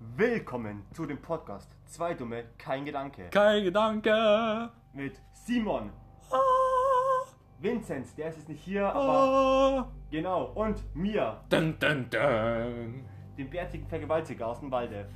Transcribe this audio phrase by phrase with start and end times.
[0.00, 3.28] Willkommen zu dem Podcast Zwei Dumme, kein Gedanke.
[3.30, 4.70] Kein Gedanke.
[4.92, 5.90] Mit Simon,
[6.30, 7.26] Ah,
[7.58, 9.92] Vinzenz, der ist jetzt nicht hier, aber ah.
[10.10, 13.04] genau, und mir, Dun, dun, dun.
[13.36, 15.08] dem bärtigen Vergewaltiger aus dem Walde.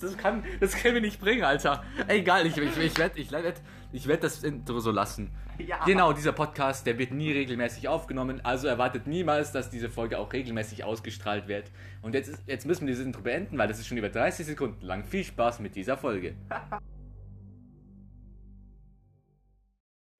[0.00, 1.82] Das kann, das können wir nicht bringen, Alter.
[2.06, 3.60] Egal, ich, ich, ich werde ich werd,
[3.92, 5.30] ich werd das Intro so lassen.
[5.58, 5.84] Ja.
[5.84, 10.32] Genau, dieser Podcast, der wird nie regelmäßig aufgenommen, also erwartet niemals, dass diese Folge auch
[10.32, 11.70] regelmäßig ausgestrahlt wird.
[12.00, 14.46] Und jetzt, ist, jetzt müssen wir dieses Intro beenden, weil das ist schon über 30
[14.46, 15.04] Sekunden lang.
[15.04, 16.36] Viel Spaß mit dieser Folge.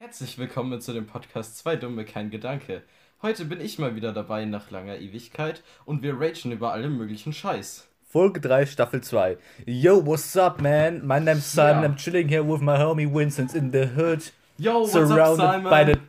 [0.01, 2.83] Herzlich willkommen zu dem Podcast Zwei Dumme, kein Gedanke.
[3.21, 7.33] Heute bin ich mal wieder dabei nach langer Ewigkeit und wir ragen über alle möglichen
[7.33, 7.89] Scheiß.
[8.11, 9.37] Folge 3, Staffel 2.
[9.67, 11.07] Yo, what's up, man?
[11.07, 11.83] My name's Simon.
[11.83, 11.89] Ja.
[11.91, 14.31] I'm chilling here with my homie Vincent in the hood.
[14.57, 15.71] Yo, what's surrounded up, Simon?
[15.71, 16.01] by the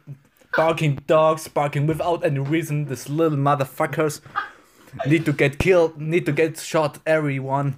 [0.55, 2.85] barking dogs, barking without any reason.
[2.85, 4.21] These little motherfuckers
[5.05, 7.75] need to get killed, need to get shot, everyone.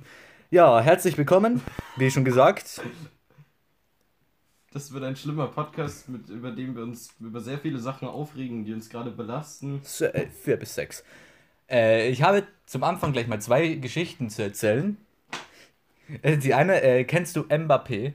[0.51, 1.61] Ja, herzlich willkommen,
[1.97, 2.79] wie schon gesagt.
[4.71, 8.65] Das wird ein schlimmer Podcast, mit, über den wir uns über sehr viele Sachen aufregen,
[8.65, 9.81] die uns gerade belasten.
[9.83, 11.03] So, äh, Vier bis sechs.
[11.71, 14.97] Äh, ich habe zum Anfang gleich mal zwei Geschichten zu erzählen.
[16.21, 18.13] Äh, die eine, äh, kennst du Mbappé,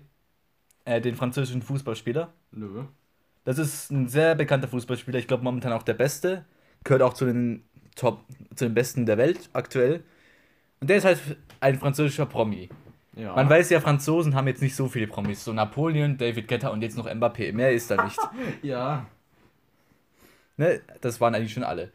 [0.85, 2.33] äh, den französischen Fußballspieler?
[2.53, 2.85] Nö.
[3.45, 6.45] Das ist ein sehr bekannter Fußballspieler, ich glaube momentan auch der Beste.
[6.85, 10.03] Gehört auch zu den Top, zu den Besten der Welt aktuell.
[10.81, 11.21] Und der ist halt
[11.61, 12.69] ein französischer Promi.
[13.15, 13.35] Ja.
[13.35, 15.43] Man weiß ja, Franzosen haben jetzt nicht so viele Promis.
[15.43, 17.53] So Napoleon, David Guetta und jetzt noch Mbappé.
[17.53, 18.19] Mehr ist da nicht.
[18.63, 19.07] Ja.
[20.59, 20.83] ne?
[21.01, 21.93] Das waren eigentlich schon alle.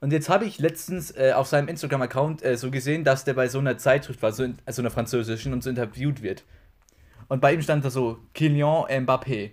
[0.00, 3.48] Und jetzt habe ich letztens äh, auf seinem Instagram-Account äh, so gesehen, dass der bei
[3.48, 6.44] so einer Zeitschrift war, so, in, so einer französischen und so interviewt wird.
[7.28, 9.52] Und bei ihm stand da so, Kylian Mbappé,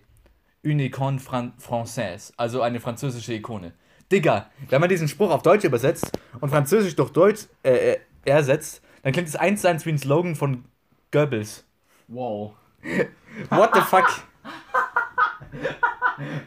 [0.64, 3.74] une icône fran française, also eine französische Ikone.
[4.12, 8.82] Digga, wenn man diesen Spruch auf Deutsch übersetzt und Französisch durch Deutsch äh, äh, ersetzt,
[9.04, 10.64] dann klingt es eins zu eins wie ein Slogan von
[11.12, 11.66] Goebbels.
[12.08, 12.54] Wow.
[13.50, 14.08] What the fuck?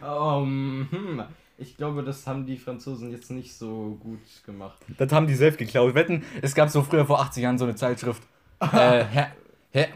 [0.01, 1.23] Um, hm.
[1.61, 4.79] Ich glaube, das haben die Franzosen jetzt nicht so gut gemacht.
[4.97, 5.93] Das haben die selbst geklaut.
[5.93, 8.23] Wetten, es gab so früher vor 80 Jahren so eine Zeitschrift.
[8.59, 9.31] äh, Herr,
[9.69, 9.87] Herr,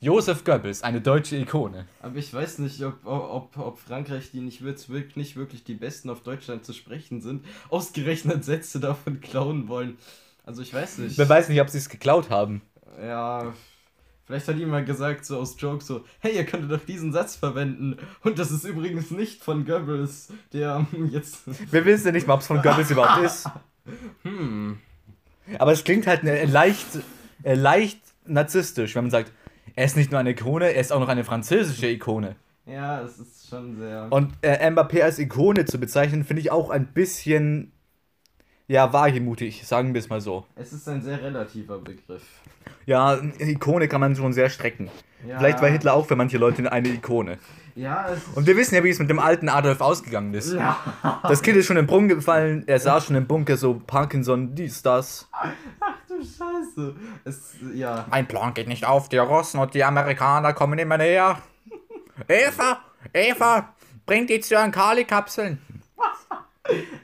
[0.00, 1.86] Josef Goebbels, eine deutsche Ikone.
[2.00, 6.08] Aber ich weiß nicht, ob, ob, ob Frankreich, die nicht, wirklich, nicht wirklich die Besten
[6.08, 9.98] auf Deutschland zu sprechen sind, ausgerechnet Sätze davon klauen wollen.
[10.46, 11.18] Also ich weiß nicht.
[11.18, 12.62] Wer weiß nicht, ob sie es geklaut haben.
[12.98, 13.52] Ja,
[14.30, 17.96] vielleicht hat jemand gesagt, so aus Joke, so, hey, ihr könntet doch diesen Satz verwenden.
[18.22, 21.42] Und das ist übrigens nicht von Goebbels, der jetzt...
[21.72, 23.48] Wir wissen ja nicht mal, ob es von Goebbels überhaupt ist.
[24.22, 24.78] Hm.
[25.58, 26.86] Aber es klingt halt äh, leicht,
[27.42, 29.32] äh, leicht narzisstisch, wenn man sagt,
[29.74, 32.36] er ist nicht nur eine Ikone, er ist auch noch eine französische Ikone.
[32.66, 34.06] Ja, es ist schon sehr...
[34.10, 37.72] Und äh, Mbappé als Ikone zu bezeichnen, finde ich auch ein bisschen,
[38.70, 40.46] ja, wagemutig, sagen wir es mal so.
[40.54, 42.22] Es ist ein sehr relativer Begriff.
[42.86, 44.88] Ja, eine Ikone kann man schon sehr strecken.
[45.26, 45.38] Ja.
[45.38, 47.38] Vielleicht war Hitler auch für manche Leute eine Ikone.
[47.74, 50.52] Ja, es Und wir wissen ja, wie es mit dem alten Adolf ausgegangen ist.
[50.52, 50.76] Ja.
[51.24, 54.82] Das Kind ist schon im Brunnen gefallen, er saß schon im Bunker, so Parkinson, dies,
[54.82, 55.28] das.
[55.32, 55.50] Ach
[56.06, 56.94] du Scheiße.
[57.24, 58.06] Es, ja.
[58.08, 61.38] Mein Plan geht nicht auf, die Russen und die Amerikaner kommen immer näher.
[62.28, 62.78] Eva,
[63.12, 63.74] Eva,
[64.06, 65.58] bring die Zyankali-Kapseln.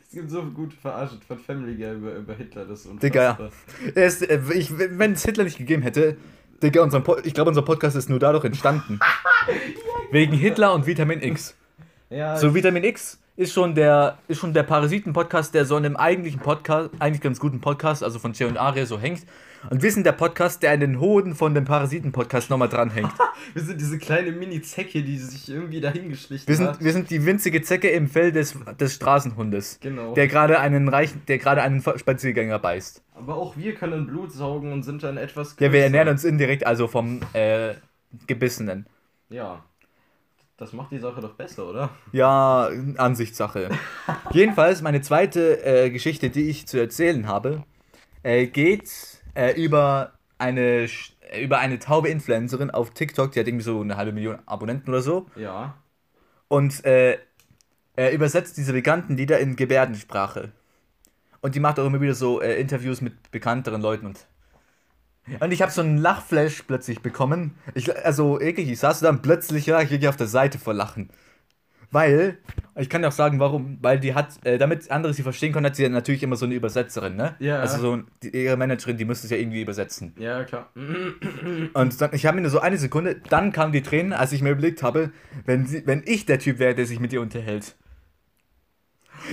[0.06, 3.30] Es gibt so gut verarscht von Family Guy über, über Hitler, das ist Digga.
[3.32, 3.50] unfassbar.
[3.94, 6.16] Er ist, äh, ich, wenn es Hitler nicht gegeben hätte,
[6.62, 8.98] Digga, unser po ich glaube, unser Podcast ist nur dadurch entstanden.
[10.10, 11.54] Wegen Hitler und Vitamin X.
[12.08, 15.96] Ja, So, Vitamin X ist schon der, ist schon der Parasiten-Podcast, der so in einem
[15.96, 19.26] eigentlichen Podcast, eigentlich ganz guten Podcast, also von Che und Aria so hängt.
[19.68, 23.12] Und wir sind der Podcast, der an den Hoden von dem Parasiten-Podcast nochmal dranhängt.
[23.54, 26.82] wir sind diese kleine Mini-Zecke, die sich irgendwie dahingeschlichen Wir sind, hat.
[26.84, 29.80] wir sind die winzige Zecke im Fell des, des Straßenhundes.
[29.80, 30.14] Genau.
[30.14, 33.02] Der gerade einen reichen, der gerade einen Spaziergänger beißt.
[33.14, 35.84] Aber auch wir können Blut saugen und sind dann etwas Ja, wir größer.
[35.84, 37.74] ernähren uns indirekt also vom äh,
[38.26, 38.86] Gebissenen.
[39.30, 39.64] Ja.
[40.58, 41.90] Das macht die Sache doch besser, oder?
[42.12, 43.68] Ja, Ansichtssache.
[44.32, 47.62] Jedenfalls, meine zweite äh, Geschichte, die ich zu erzählen habe,
[48.22, 48.90] äh, geht
[49.34, 50.88] äh, über, eine,
[51.30, 54.88] äh, über eine taube Influencerin auf TikTok, die hat irgendwie so eine halbe Million Abonnenten
[54.88, 55.26] oder so.
[55.36, 55.74] Ja.
[56.48, 57.18] Und äh,
[57.96, 60.52] er übersetzt diese bekannten Lieder in Gebärdensprache.
[61.42, 64.26] Und die macht auch immer wieder so äh, Interviews mit bekannteren Leuten und.
[65.40, 67.54] Und ich habe so einen Lachflash plötzlich bekommen.
[67.74, 71.10] Ich, also eklig, ich saß dann plötzlich ja, ich auf der Seite vor Lachen.
[71.92, 72.38] Weil,
[72.74, 75.66] ich kann dir auch sagen, warum, weil die hat, äh, damit andere sie verstehen können,
[75.66, 77.36] hat sie ja natürlich immer so eine Übersetzerin, ne?
[77.38, 77.60] Ja.
[77.60, 80.12] Also so die, ihre Managerin, die müsste es ja irgendwie übersetzen.
[80.18, 80.70] Ja, klar.
[81.74, 84.42] Und dann, ich habe mir nur so eine Sekunde, dann kamen die Tränen, als ich
[84.42, 85.10] mir überlegt habe,
[85.44, 87.76] wenn, sie, wenn ich der Typ wäre, der sich mit ihr unterhält.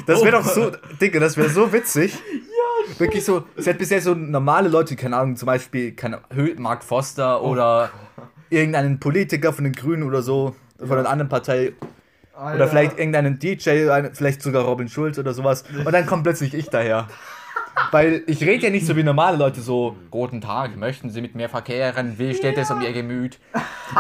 [0.06, 0.42] Das wäre Oh.
[0.42, 2.18] doch so, Dicke, das wäre so witzig.
[2.88, 6.21] Ja, Wirklich so, sie hat bisher so normale Leute, keine Ahnung, zum Beispiel keine,
[6.57, 7.91] Mark Foster oder
[8.50, 11.74] irgendeinen Politiker von den Grünen oder so, von einer anderen Partei.
[12.35, 15.63] Oder vielleicht irgendeinen DJ, vielleicht sogar Robin Schulz oder sowas.
[15.85, 17.07] Und dann kommt plötzlich ich daher.
[17.91, 21.35] Weil ich rede ja nicht so wie normale Leute so, guten Tag, möchten Sie mit
[21.35, 22.18] mir verkehren?
[22.18, 23.39] Wie steht es um Ihr Gemüt?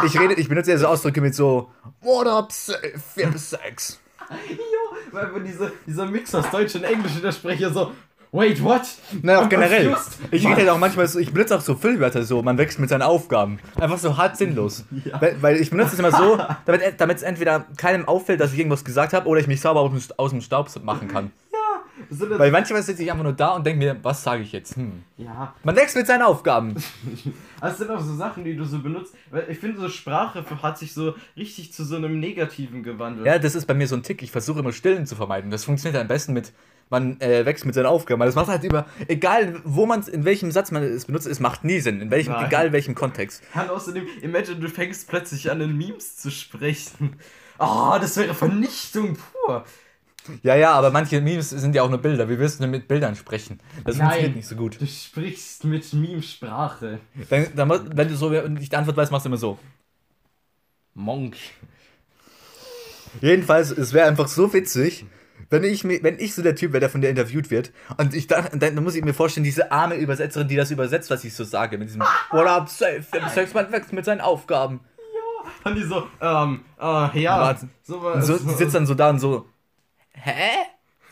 [0.05, 1.71] Ich rede, ich benutze ja so Ausdrücke mit so,
[2.01, 3.99] what up, safe, Sex.
[4.49, 7.91] Jo, weil diese, dieser Mix aus Deutsch und Englisch der Sprecher so,
[8.33, 8.81] wait, what?
[9.21, 9.95] Na, auch generell.
[10.31, 12.89] Ich rede ja auch manchmal so, ich benutze auch so Füllwörter so, man wächst mit
[12.89, 13.59] seinen Aufgaben.
[13.79, 14.83] Einfach so hart sinnlos.
[15.19, 18.59] Weil, weil ich benutze es immer so, damit damit es entweder keinem auffällt, dass ich
[18.59, 21.31] irgendwas gesagt habe, oder ich mich sauber aus dem, Staub machen kann.
[22.09, 24.51] So eine- Weil manchmal sitze ich einfach nur da und denke mir, was sage ich
[24.51, 24.75] jetzt?
[24.75, 25.03] Hm.
[25.17, 26.75] ja, Man wächst mit seinen Aufgaben.
[27.61, 29.13] das sind auch so Sachen, die du so benutzt.
[29.31, 33.25] Weil ich finde, so Sprache hat sich so richtig zu so einem Negativen gewandelt.
[33.25, 34.21] Ja, das ist bei mir so ein Tick.
[34.23, 35.51] Ich versuche immer Stillen zu vermeiden.
[35.51, 36.51] Das funktioniert am besten mit,
[36.93, 38.21] man äh, wächst mit seinen Aufgaben.
[38.21, 41.65] Das macht halt über, egal wo man in welchem Satz man es benutzt, es macht
[41.65, 41.99] nie Sinn.
[41.99, 42.45] In welchem, Nein.
[42.45, 43.43] egal welchem Kontext.
[43.53, 47.17] Und außerdem, imagine, du fängst plötzlich an, in Memes zu sprechen.
[47.59, 49.65] Oh, das wäre Vernichtung pur.
[50.41, 52.25] Ja, ja, aber manche Memes sind ja auch nur Bilder.
[52.25, 53.59] Du denn mit Bildern sprechen?
[53.83, 54.05] Das Nein.
[54.05, 54.81] funktioniert nicht so gut.
[54.81, 56.99] Du sprichst mit Meme-Sprache.
[57.29, 59.59] Dann, wenn du so nicht die Antwort weißt, machst du immer so.
[60.93, 61.35] Monk.
[63.21, 65.05] Jedenfalls, es wäre einfach so witzig,
[65.53, 67.71] wenn ich, mir, wenn ich so der Typ wäre, der von der interviewt wird.
[67.97, 71.23] Und ich dann, dann, muss ich mir vorstellen, diese arme Übersetzerin, die das übersetzt, was
[71.23, 71.77] ich so sage.
[71.77, 72.01] Mit diesem
[72.31, 73.03] What up, safe,
[73.33, 74.79] Sex, man wächst mit seinen Aufgaben.
[75.63, 77.55] Und die so, ähm, äh, ja.
[77.83, 79.45] So, Und so, die sitzt dann so da und so.
[80.13, 80.49] Hä?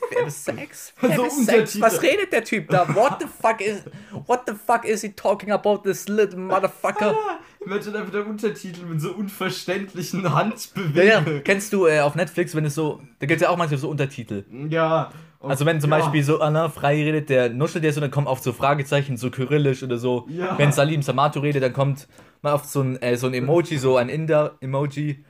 [0.09, 0.93] Wer ist Sex?
[0.99, 1.79] Wer So ist Sex?
[1.79, 2.87] Was redet der Typ da?
[2.95, 3.83] What the fuck is
[4.25, 7.15] What the fuck is he talking about this little motherfucker?
[7.63, 10.35] Imagine einfach der Untertitel mit so unverständlichen Ja, ja.
[10.35, 11.43] Handbewegungen.
[11.43, 13.87] Kennst du äh, auf Netflix, wenn es so, da gibt es ja auch manchmal so
[13.87, 14.45] Untertitel.
[14.69, 15.11] Ja.
[15.39, 15.99] Also wenn zum ja.
[15.99, 19.29] Beispiel so Anna frei redet, der nuschelt der so, dann kommt auf so Fragezeichen, so
[19.29, 20.27] kyrillisch oder so.
[20.29, 20.57] Ja.
[20.57, 22.07] Wenn Salim Samato redet, dann kommt
[22.41, 25.23] mal auf so ein, äh, so ein Emoji, so ein Inder-Emoji.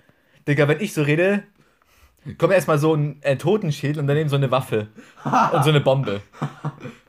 [0.48, 1.44] Digga, wenn ich so rede,
[2.38, 4.88] kommt erstmal so ein äh, Totenschädel und daneben so eine Waffe.
[5.54, 6.22] und so eine Bombe.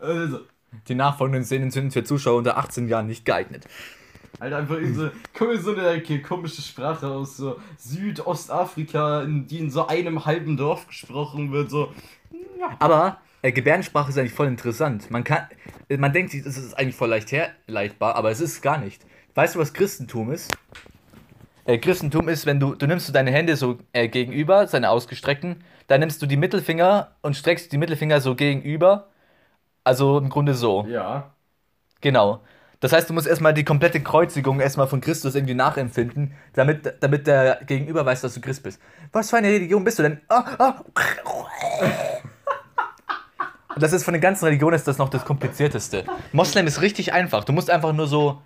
[0.01, 0.41] Also,
[0.89, 3.67] Die nachfolgenden Szenen sind für Zuschauer unter 18 Jahren nicht geeignet.
[4.41, 5.11] Halt einfach in so,
[5.77, 11.71] eine komische Sprache aus so Südostafrika, in, die in so einem halben Dorf gesprochen wird,
[11.71, 11.93] so.
[12.79, 15.11] Aber äh, Gebärdensprache ist eigentlich voll interessant.
[15.11, 15.49] Man kann,
[15.89, 19.05] äh, man denkt, das ist eigentlich voll leicht herleitbar, aber es ist gar nicht.
[19.35, 20.57] Weißt du, was Christentum ist?
[21.65, 25.65] Äh, Christentum ist, wenn du, du nimmst du deine Hände so äh, gegenüber, seine ausgestreckten,
[25.87, 29.09] dann nimmst du die Mittelfinger und streckst die Mittelfinger so gegenüber.
[29.85, 30.87] Also im Grunde so.
[30.89, 31.33] Ja.
[32.01, 32.43] Genau.
[32.83, 37.29] Das heißt, du musst erstmal die komplette Kreuzigung erstmal von Christus irgendwie nachempfinden, damit, damit
[37.29, 38.81] der Gegenüber weiß, dass du Christ bist.
[39.13, 40.21] Was für eine Religion bist du denn?
[40.29, 40.83] Ah.
[43.73, 46.05] Und das ist von den ganzen Religionen ist das noch das komplizierteste.
[46.33, 47.45] Moslem ist richtig einfach.
[47.45, 48.43] Du musst einfach nur so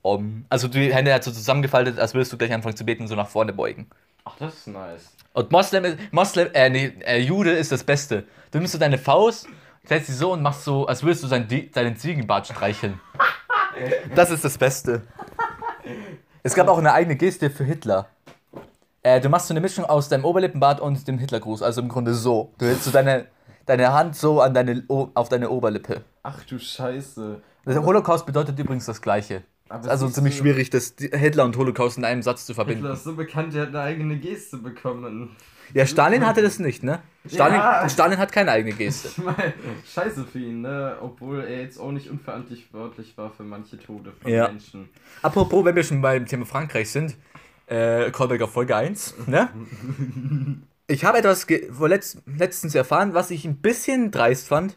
[0.00, 3.14] um, also die Hände halt so zusammengefaltet, als würdest du gleich anfangen zu beten so
[3.14, 3.90] nach vorne beugen.
[4.24, 5.14] Ach, das ist nice.
[5.34, 8.24] Und Moslem ist, Moslem, äh, nee, äh, Jude ist das Beste.
[8.52, 9.46] Du nimmst so deine Faust,
[9.84, 12.98] stellst sie so und machst so, als würdest du sein, deinen Ziegenbart streicheln.
[14.14, 15.02] Das ist das Beste.
[16.42, 18.08] Es gab auch eine eigene Geste für Hitler.
[19.02, 22.14] Äh, du machst so eine Mischung aus deinem Oberlippenbart und dem Hitlergruß, also im Grunde
[22.14, 22.52] so.
[22.58, 23.26] Du hältst so deine,
[23.66, 26.02] deine Hand so an deine, O- auf deine Oberlippe.
[26.22, 27.40] Ach du Scheiße.
[27.66, 29.42] Der Holocaust bedeutet übrigens das Gleiche.
[29.68, 32.82] Aber Also ziemlich du, schwierig, das Hitler und Holocaust in einem Satz zu verbinden.
[32.82, 35.36] Hitler ist so bekannt, der hat eine eigene Geste bekommen.
[35.74, 37.00] Ja, Stalin hatte das nicht, ne?
[37.28, 37.88] Stalin, Ja.
[37.88, 39.08] Stalin hat keine eigene Geste.
[39.08, 39.52] Ich meine,
[39.86, 40.96] scheiße für ihn, ne?
[41.00, 44.48] Obwohl er jetzt auch nicht unverantwortlich war für manche Tode von Ja.
[44.48, 44.88] Menschen.
[45.22, 47.16] Apropos, wenn wir schon beim Thema Frankreich sind,
[47.66, 49.48] äh, Callback auf Folge 1, ne?
[50.86, 54.76] Ich habe etwas letzt, letztens erfahren, was ich ein bisschen dreist fand.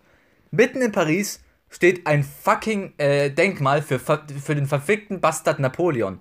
[0.49, 6.19] Mitten in Paris steht ein fucking äh, Denkmal für, für den verfickten Bastard Napoleon.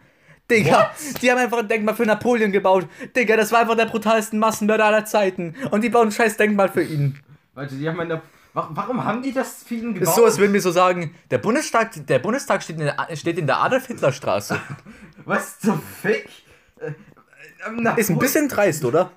[0.50, 2.86] Digga, die haben einfach ein Denkmal für Napoleon gebaut.
[3.14, 5.54] Digga, das war einfach der brutalsten Massenmörder aller Zeiten.
[5.70, 7.18] Und die bauen ein scheiß Denkmal für ihn.
[7.54, 8.22] Warte, die haben eine.
[8.54, 10.08] Warum, haben die das für ihn gebaut?
[10.08, 13.38] Ist so, als würden wir so sagen, der Bundestag, der Bundestag steht in der, steht
[13.38, 14.60] in der Adolf-Hitler-Straße.
[15.24, 16.28] Was zum Fick?
[16.80, 16.92] Äh,
[17.66, 19.12] ähm, Ist ein bisschen dreist, oder?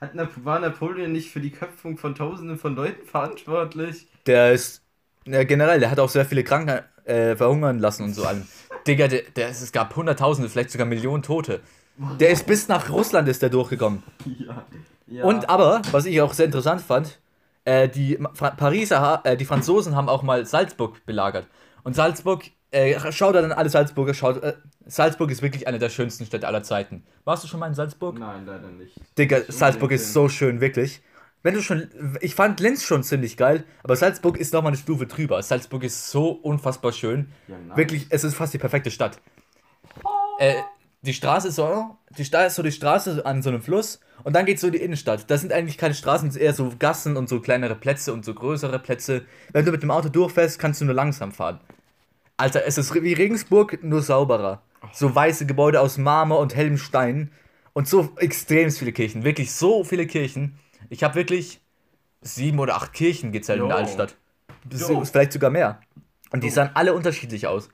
[0.00, 4.08] Hat Nap war Napoleon nicht für die Köpfung von Tausenden von Leuten verantwortlich?
[4.26, 4.82] Der ist,
[5.26, 8.46] ja, generell, der hat auch sehr viele Kranke äh, verhungern lassen und so allem.
[8.86, 11.60] Digga, der, der, es gab Hunderttausende, vielleicht sogar Millionen Tote.
[12.18, 14.02] Der ist bis nach Russland ist der durchgekommen.
[14.38, 14.64] Ja.
[15.06, 15.24] ja.
[15.24, 17.18] Und aber, was ich auch sehr interessant fand,
[17.64, 21.46] äh, die Fra Pariser, ha- äh, die Franzosen haben auch mal Salzburg belagert.
[21.82, 24.54] Und Salzburg, äh, schaut da dann alle Salzburger, schaut, äh,
[24.86, 27.02] Salzburg ist wirklich eine der schönsten Städte aller Zeiten.
[27.24, 28.18] Warst du schon mal in Salzburg?
[28.18, 28.94] Nein, leider nicht.
[29.18, 31.02] Digga, Salzburg ist so schön, wirklich.
[31.42, 35.06] Wenn du schon, ich fand Linz schon ziemlich geil, aber Salzburg ist nochmal eine Stufe
[35.06, 35.42] drüber.
[35.42, 37.32] Salzburg ist so unfassbar schön.
[37.48, 37.76] Ja, nice.
[37.76, 39.18] Wirklich, es ist fast die perfekte Stadt.
[40.38, 40.54] Äh,
[41.02, 44.36] die Straße ist so, die Stadt ist so die Straße an so einem Fluss und
[44.36, 45.30] dann geht so die Innenstadt.
[45.30, 48.78] Das sind eigentlich keine Straßen, eher so Gassen und so kleinere Plätze und so größere
[48.78, 49.24] Plätze.
[49.52, 51.60] Wenn du mit dem Auto durchfährst, kannst du nur langsam fahren.
[52.36, 54.62] Alter, es ist wie Regensburg, nur sauberer.
[54.92, 57.30] So weiße Gebäude aus Marmor und hellem Stein
[57.72, 59.24] und so extrem viele Kirchen.
[59.24, 60.58] Wirklich so viele Kirchen.
[60.90, 61.62] Ich habe wirklich
[62.20, 63.82] sieben oder acht Kirchen gezählt in der Jo.
[63.82, 64.16] Altstadt.
[64.70, 65.02] Jo.
[65.04, 65.80] vielleicht sogar mehr.
[66.32, 66.54] Und die Jo.
[66.54, 67.70] sahen alle unterschiedlich aus.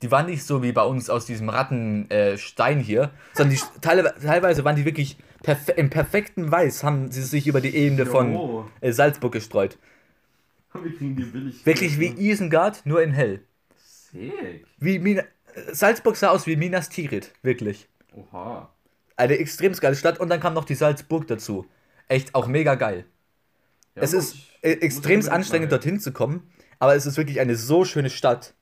[0.00, 4.64] Die waren nicht so wie bei uns aus diesem Rattenstein äh, hier, sondern die, teilweise,
[4.64, 8.70] waren die wirklich perfe im perfekten Weiß, haben sie sich über die Ebene von Jo.
[8.80, 9.78] äh, Salzburg gestreut.
[10.72, 11.66] Wir kriegen die billig.
[11.66, 13.44] Wirklich wie Isengard, nur in hell.
[13.76, 14.66] Sick.
[14.78, 17.88] Wie Mina äh, Salzburg sah aus wie Minas Tirith, wirklich.
[18.12, 18.70] Oha.
[19.16, 21.66] Eine extrem geile Stadt und dann kam noch die Salzburg dazu.
[22.12, 23.06] Echt auch mega geil.
[23.94, 27.56] Ja, es ist ich extrem anstrengend, mal- dorthin zu kommen, aber es ist wirklich eine
[27.56, 28.52] so schöne Stadt.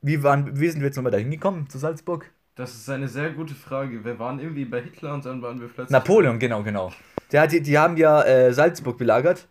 [0.00, 2.30] Wie, waren, wie sind wir jetzt nochmal da hingekommen, zu Salzburg?
[2.54, 4.04] Das ist eine sehr gute Frage.
[4.04, 5.90] Wir waren irgendwie bei Hitler und dann waren wir plötzlich.
[5.90, 6.92] Napoleon, genau, genau.
[7.32, 9.48] Der hat, die, die haben ja äh, Salzburg belagert,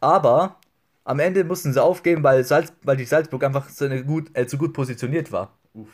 [0.00, 0.60] aber
[1.04, 4.58] am Ende mussten sie aufgeben, weil, Salz, weil die Salzburg einfach so gut, äh, zu
[4.58, 5.56] gut positioniert war.
[5.72, 5.88] Uff.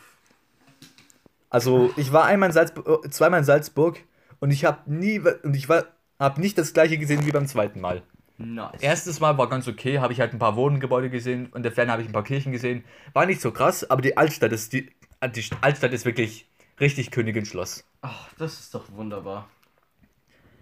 [1.49, 3.99] Also ich war einmal in Salzburg, äh, zweimal in Salzburg
[4.45, 5.85] und ich habe nie und ich war
[6.19, 8.03] habe nicht das gleiche gesehen wie beim zweiten Mal.
[8.37, 8.79] Nice.
[8.79, 11.91] Erstes Mal war ganz okay, habe ich halt ein paar Wohngebäude gesehen und der Ferne
[11.91, 12.83] habe ich ein paar Kirchen gesehen.
[13.13, 16.47] War nicht so krass, aber die Altstadt ist die, äh, die Altstadt ist wirklich
[16.79, 17.85] richtig Königin Schloss.
[18.03, 19.49] Ach, das ist doch wunderbar.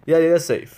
[0.06, 0.70] Ja, ja, safe.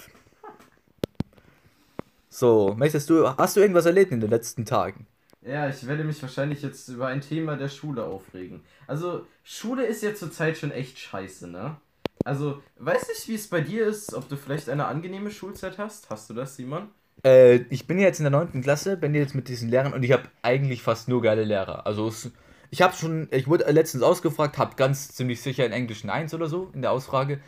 [2.29, 5.07] So, möchtest du, hast du irgendwas erlebt in den letzten Tagen?
[5.43, 8.65] Ja, ich werde mich wahrscheinlich jetzt über ein Thema der Schule aufregen.
[8.89, 11.77] Also, Schule ist ja zurzeit schon echt scheiße, ne?
[12.27, 16.11] Also, weiß nicht, wie es bei dir ist, ob du vielleicht eine angenehme Schulzeit hast.
[16.11, 16.89] Hast du das, Simon?
[17.25, 18.63] Äh, ich bin jetzt in der 9.
[18.63, 21.87] Klasse, bin jetzt mit diesen Lehrern und ich habe eigentlich fast nur geile Lehrer.
[21.87, 22.33] Also es,
[22.71, 26.35] ich habe schon, ich wurde letztens ausgefragt, habe ganz ziemlich sicher in Englisch eine 1
[26.35, 27.41] oder so in der Ausfrage.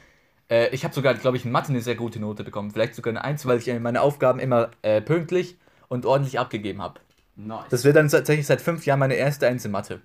[0.49, 2.71] Äh, ich habe sogar, glaube ich, in Mathe eine sehr gute Note bekommen.
[2.71, 5.59] Vielleicht sogar eine 1, weil ich meine Aufgaben immer äh, pünktlich
[5.89, 7.01] und ordentlich abgegeben habe.
[7.35, 7.67] Nice.
[7.71, 10.01] Das wird dann tatsächlich seit fünf Jahren meine erste 1 in Mathe.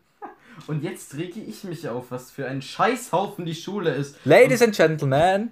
[0.68, 4.18] Und jetzt rege ich mich auf, was für ein Scheißhaufen die Schule ist.
[4.26, 5.52] Ladies and Gentlemen,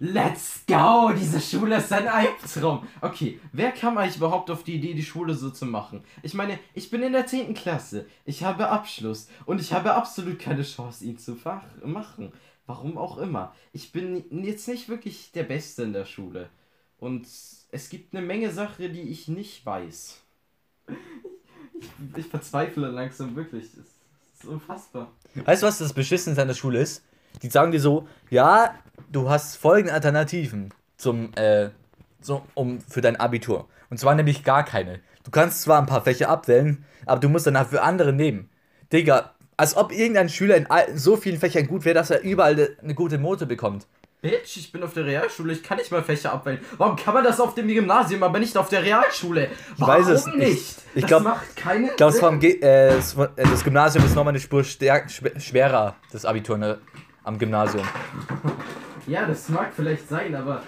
[0.00, 1.10] Let's go!
[1.12, 2.86] Diese Schule ist ein Albtraum.
[3.00, 6.04] Okay, wer kam eigentlich überhaupt auf die Idee, die Schule so zu machen?
[6.22, 7.52] Ich meine, ich bin in der 10.
[7.54, 11.36] Klasse, ich habe Abschluss und ich habe absolut keine Chance, ihn zu
[11.82, 12.32] machen.
[12.66, 13.52] Warum auch immer.
[13.72, 16.48] Ich bin jetzt nicht wirklich der Beste in der Schule.
[17.00, 17.26] Und
[17.72, 20.22] es gibt eine Menge Sachen, die ich nicht weiß.
[20.86, 23.64] Ich, ich verzweifle langsam wirklich.
[23.64, 23.97] Es
[24.38, 25.12] ist unfassbar.
[25.34, 27.02] weißt du, was das Beschissenste an der Schule ist?
[27.42, 28.74] Die sagen dir so, ja,
[29.10, 31.70] du hast folgende Alternativen zum, äh,
[32.20, 33.68] so, um, für dein Abitur.
[33.90, 35.00] Und zwar nämlich gar keine.
[35.24, 38.48] Du kannst zwar ein paar Fächer abwählen, aber du musst danach für andere nehmen.
[38.92, 40.66] Digga, als ob irgendein Schüler in
[40.96, 43.86] so vielen Fächern gut wäre, dass er überall eine gute Note bekommt.
[44.20, 46.58] Bitch, ich bin auf der Realschule, ich kann nicht mal Fächer abwählen.
[46.76, 49.48] Warum kann man das auf dem Gymnasium, aber nicht auf der Realschule?
[49.76, 50.76] Warum weiß es nicht.
[50.94, 52.40] Ich das glaub- macht keinen Ich glaube, Sinn.
[52.62, 56.78] äh, das, äh, das Gymnasium ist nochmal eine Spur schwerer, das Abitur ne,
[57.22, 57.86] am Gymnasium.
[59.06, 60.62] Ja, das mag vielleicht sein, aber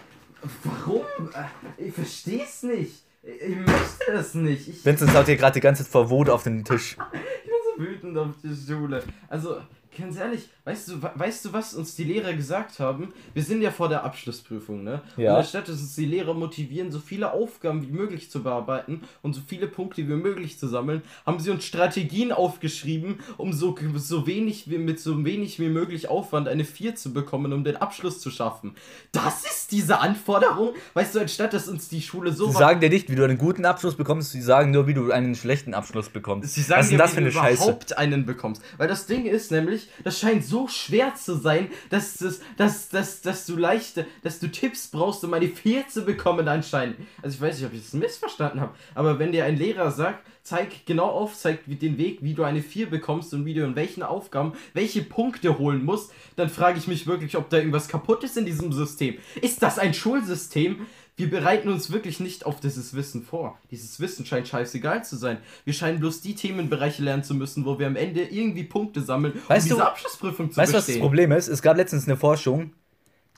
[0.62, 1.02] warum?
[1.34, 3.02] Äh, Ich versteh's nicht.
[3.22, 4.68] Ich möchte das nicht.
[4.68, 6.96] Ich Vincent haut hier gerade die ganze Zeit vor Wut auf den Tisch.
[7.12, 9.02] bin so wütend auf die Schule.
[9.28, 9.60] Also,
[9.96, 13.12] ganz ehrlich, weißt du, weißt du, was uns die Lehrer gesagt haben?
[13.34, 15.02] Wir sind ja vor der Abschlussprüfung, ne?
[15.16, 15.32] Ja.
[15.32, 19.34] Und anstatt dass uns die Lehrer motivieren, so viele Aufgaben wie möglich zu bearbeiten und
[19.34, 24.26] so viele Punkte wie möglich zu sammeln, haben sie uns Strategien aufgeschrieben, um so, so
[24.26, 28.20] wenig wie mit so wenig wie möglich Aufwand eine 4 zu bekommen, um den Abschluss
[28.20, 28.74] zu schaffen.
[29.12, 30.70] Das ist diese Anforderung?
[30.94, 33.38] Weißt du, anstatt dass uns die Schule so Sie sagen dir nicht, wie du einen
[33.38, 36.54] guten Abschluss bekommst, sie sagen nur, wie du einen schlechten Abschluss bekommst.
[36.54, 37.62] Sie sagen Was dir, das wie für eine du Scheiße?
[37.62, 38.62] überhaupt einen bekommst.
[38.78, 43.20] Weil das Ding ist nämlich, das scheint so schwer zu sein, dass, dass, dass, dass,
[43.22, 46.96] dass du leichte, dass du Tipps brauchst, um eine 4 zu bekommen anscheinend.
[47.22, 50.26] Also ich weiß nicht, ob ich das missverstanden habe, aber wenn dir ein Lehrer sagt,
[50.42, 53.76] zeig genau auf, zeig den Weg, wie du eine 4 bekommst und wie du in
[53.76, 58.24] welchen Aufgaben welche Punkte holen musst, dann frage ich mich wirklich, ob da irgendwas kaputt
[58.24, 59.18] ist in diesem System.
[59.40, 60.86] Ist das ein Schulsystem?
[61.16, 63.58] Wir bereiten uns wirklich nicht auf dieses Wissen vor.
[63.70, 65.38] Dieses Wissen scheint scheißegal zu sein.
[65.64, 69.34] Wir scheinen bloß die Themenbereiche lernen zu müssen, wo wir am Ende irgendwie Punkte sammeln,
[69.48, 70.98] Weißt um du- diese Abschlussprüfung zu Weißt du, was das.
[70.98, 71.48] Problem ist?
[71.48, 72.72] Es gab letztens eine Forschung,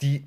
[0.01, 0.25] die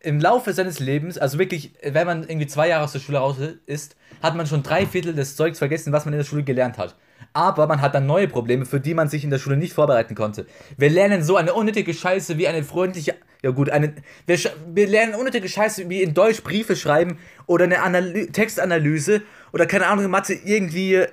[0.00, 3.36] im Laufe seines Lebens, also wirklich, wenn man irgendwie zwei Jahre aus der Schule raus
[3.66, 6.78] ist, hat man schon drei Viertel des Zeugs vergessen, was man in der Schule gelernt
[6.78, 6.96] hat.
[7.32, 10.14] Aber man hat dann neue Probleme, für die man sich in der Schule nicht vorbereiten
[10.14, 10.46] konnte.
[10.76, 13.94] Wir lernen so eine unnötige Scheiße wie eine freundliche Ja gut, eine,
[14.26, 14.38] wir,
[14.74, 19.86] wir lernen unnötige Scheiße wie in Deutsch Briefe schreiben oder eine Analy Textanalyse oder keine
[19.86, 21.04] Ahnung, Mathe irgendwie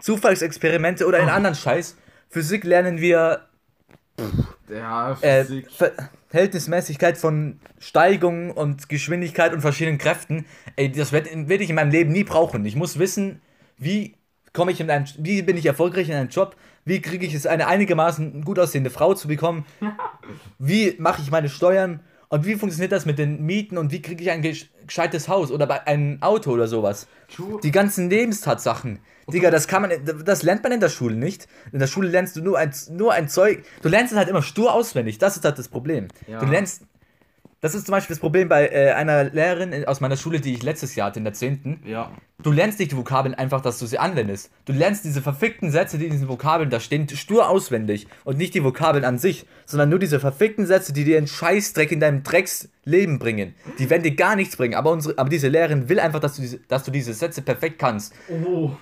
[0.00, 1.96] Zufallsexperimente oder einen anderen Scheiß.
[2.28, 3.48] Physik lernen wir
[4.68, 5.68] Ja, äh, Physik.
[6.28, 10.46] Verhältnismäßigkeit von Steigung und Geschwindigkeit und verschiedenen Kräften.
[10.76, 12.64] Ey, das werde werd ich in meinem Leben nie brauchen.
[12.66, 13.40] Ich muss wissen,
[13.78, 14.16] wie
[14.54, 16.56] komme ich in einem, wie bin ich erfolgreich in einem Job,
[16.86, 19.66] wie kriege ich es, eine einigermaßen gut aussehende Frau zu bekommen,
[20.58, 24.22] wie mache ich meine Steuern und wie funktioniert das mit den Mieten und wie kriege
[24.22, 27.06] ich ein gesch- gescheites Haus oder bei ein Auto oder sowas.
[27.34, 27.60] True.
[27.62, 29.00] Die ganzen Lebenstatsachen.
[29.32, 29.90] Digga, das kann man,
[30.24, 31.48] das lernt man in der Schule nicht.
[31.72, 33.64] In der Schule lernst du nur ein, nur ein Zeug.
[33.82, 35.16] Du lernst es halt immer stur auswendig.
[35.18, 36.08] Das ist halt das Problem.
[36.26, 36.40] Ja.
[36.40, 36.82] Du lernst.
[37.64, 40.52] Das ist zum Beispiel das Problem bei äh, einer Lehrerin in- aus meiner Schule, die
[40.52, 41.80] ich letztes Jahr hatte, in der 10.
[41.86, 42.10] Ja.
[42.42, 44.50] Du lernst nicht die Vokabeln einfach, dass du sie anwendest.
[44.66, 48.06] Du lernst diese verfickten Sätze, die in diesen Vokabeln da stehen, stur auswendig.
[48.24, 51.90] Und nicht die Vokabeln an sich, sondern nur diese verfickten Sätze, die dir einen Scheißdreck
[51.90, 53.54] in deinem Drecksleben bringen.
[53.78, 54.74] Die werden dir gar nichts bringen.
[54.74, 57.78] Aber, unsere, aber diese Lehrerin will einfach, dass du, diese, dass du diese Sätze perfekt
[57.78, 58.12] kannst.
[58.28, 58.72] Oh,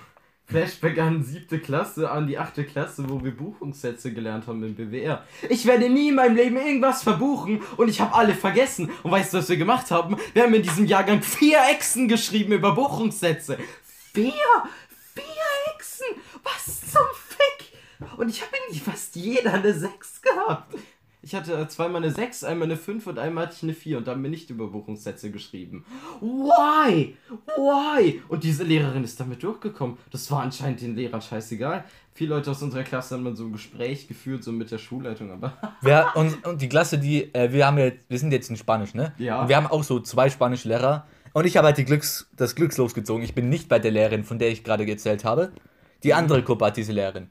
[0.53, 5.23] Flashback an siebte Klasse, an die achte Klasse, wo wir Buchungssätze gelernt haben im BWR.
[5.49, 8.91] Ich werde nie in meinem Leben irgendwas verbuchen und ich habe alle vergessen.
[9.01, 10.15] Und weißt du, was wir gemacht haben?
[10.33, 13.57] Wir haben in diesem Jahrgang vier Echsen geschrieben über Buchungssätze.
[14.13, 14.31] Vier?
[15.15, 16.05] Vier Echsen?
[16.43, 18.19] Was zum Fick?
[18.19, 20.75] Und ich habe in fast jeder eine 6 gehabt.
[21.25, 24.07] Ich hatte zweimal eine 6, einmal eine 5 und einmal hatte ich eine 4 und
[24.07, 25.85] da haben wir nicht über Buchungssätze geschrieben.
[26.19, 27.15] Why?
[27.55, 28.21] Why?
[28.27, 29.97] Und diese Lehrerin ist damit durchgekommen.
[30.11, 31.85] Das war anscheinend den Lehrern scheißegal.
[32.13, 35.31] Viele Leute aus unserer Klasse haben dann so ein Gespräch geführt, so mit der Schulleitung,
[35.31, 35.53] aber.
[35.81, 38.93] Wir, und, und die Klasse, die, äh, wir haben ja, wir sind jetzt in Spanisch,
[38.93, 39.13] ne?
[39.17, 39.41] Ja.
[39.41, 41.07] Und wir haben auch so zwei spanische Lehrer.
[41.31, 43.23] Und ich habe halt die Glücks, das Glücks losgezogen.
[43.23, 45.53] Ich bin nicht bei der Lehrerin, von der ich gerade erzählt habe.
[46.03, 47.29] Die andere Gruppe hat diese Lehrerin.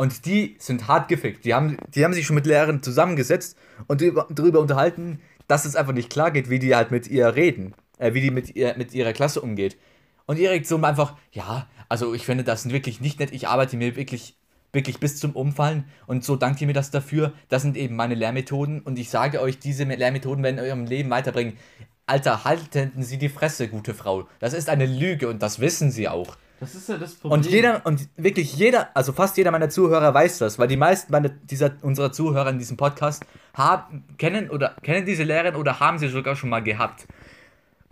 [0.00, 1.44] Und die sind hart gefickt.
[1.44, 5.92] Die haben, die haben sich schon mit Lehrern zusammengesetzt und drüber unterhalten, dass es einfach
[5.92, 7.74] nicht klar geht, wie die halt mit ihr reden.
[7.98, 9.76] Äh, wie die mit, ihr, mit ihrer Klasse umgeht.
[10.24, 13.30] Und ihre Reaktion war einfach, ja, also ich finde das wirklich nicht nett.
[13.32, 14.38] Ich arbeite mir wirklich,
[14.72, 17.34] wirklich bis zum Umfallen und so dankt ihr mir das dafür.
[17.50, 21.58] Das sind eben meine Lehrmethoden und ich sage euch, diese Lehrmethoden werden eurem Leben weiterbringen.
[22.06, 24.28] Alter, halten Sie die Fresse, gute Frau.
[24.38, 26.38] Das ist eine Lüge und das wissen Sie auch.
[26.60, 27.40] Das ist ja das Problem.
[27.40, 31.10] Und jeder, und wirklich jeder, also fast jeder meiner Zuhörer weiß das, weil die meisten
[31.10, 35.98] meiner, dieser, unserer Zuhörer in diesem Podcast haben, kennen oder kennen diese Lehrerin oder haben
[35.98, 37.06] sie sogar schon mal gehabt.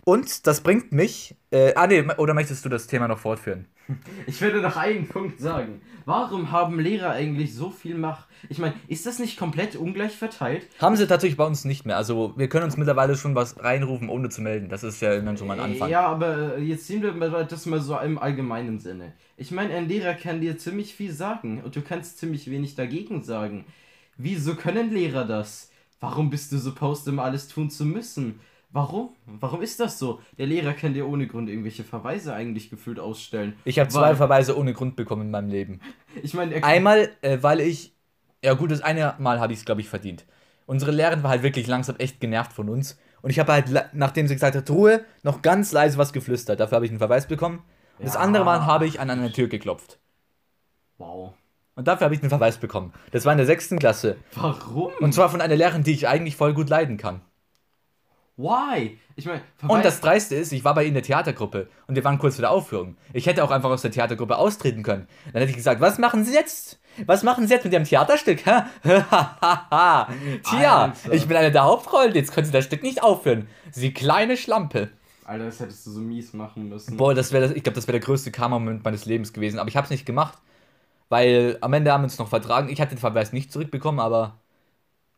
[0.09, 1.35] Und das bringt mich.
[1.51, 3.67] Äh, ah, nee, oder möchtest du das Thema noch fortführen?
[4.25, 5.81] Ich werde noch einen Punkt sagen.
[6.05, 8.27] Warum haben Lehrer eigentlich so viel Macht?
[8.49, 10.65] Ich meine, ist das nicht komplett ungleich verteilt?
[10.79, 11.95] Haben sie tatsächlich bei uns nicht mehr.
[11.95, 14.67] Also, wir können uns mittlerweile schon was reinrufen, ohne zu melden.
[14.69, 15.91] Das ist ja dann schon mal ein Anfang.
[15.91, 19.13] Ja, aber äh, jetzt sehen wir das mal so im allgemeinen Sinne.
[19.37, 23.21] Ich meine, ein Lehrer kann dir ziemlich viel sagen und du kannst ziemlich wenig dagegen
[23.21, 23.65] sagen.
[24.17, 25.69] Wieso können Lehrer das?
[25.99, 28.39] Warum bist du supposed, immer alles tun zu müssen?
[28.71, 29.09] Warum?
[29.25, 30.21] Warum ist das so?
[30.37, 33.53] Der Lehrer kann dir ohne Grund irgendwelche Verweise eigentlich gefühlt ausstellen.
[33.65, 35.79] Ich habe zwei Verweise ohne Grund bekommen in meinem Leben.
[36.23, 37.93] Ich meine, Einmal, äh, weil ich.
[38.43, 40.25] Ja, gut, das eine Mal habe ich es, glaube ich, verdient.
[40.65, 42.97] Unsere Lehrerin war halt wirklich langsam echt genervt von uns.
[43.21, 46.59] Und ich habe halt, nachdem sie gesagt hat, Ruhe, noch ganz leise was geflüstert.
[46.59, 47.63] Dafür habe ich einen Verweis bekommen.
[47.99, 48.21] Und das Ja.
[48.21, 49.99] andere Mal habe ich an eine Tür geklopft.
[50.97, 51.33] Wow.
[51.75, 52.93] Und dafür habe ich einen Verweis bekommen.
[53.11, 54.17] Das war in der sechsten Klasse.
[54.33, 54.91] Warum?
[54.99, 57.21] Und zwar von einer Lehrerin, die ich eigentlich voll gut leiden kann.
[58.39, 58.97] Why?
[59.17, 62.05] Ich meine, Und das Dreiste ist, ich war bei ihnen in der Theatergruppe und wir
[62.05, 62.95] waren kurz vor der Aufführung.
[63.11, 65.09] Ich hätte auch einfach aus der Theatergruppe austreten können.
[65.33, 66.79] Dann hätte ich gesagt, was machen Sie jetzt?
[67.05, 68.41] Was machen Sie jetzt mit Ihrem Theaterstück?
[68.43, 68.63] Tja,
[70.45, 71.11] Alter.
[71.11, 73.49] ich bin eine der Hauptrollen, jetzt können Sie das Stück nicht aufführen.
[73.71, 74.87] Sie kleine Schlampe.
[75.25, 76.95] Alter, das hättest du so mies machen müssen.
[76.95, 79.59] Boah, das wäre, ich glaube, das wäre der größte Karma-Moment meines Lebens gewesen.
[79.59, 80.37] Aber ich habe es nicht gemacht,
[81.09, 82.69] weil am Ende haben wir uns noch vertragen.
[82.69, 84.39] Ich hatte den Verweis nicht zurückbekommen, aber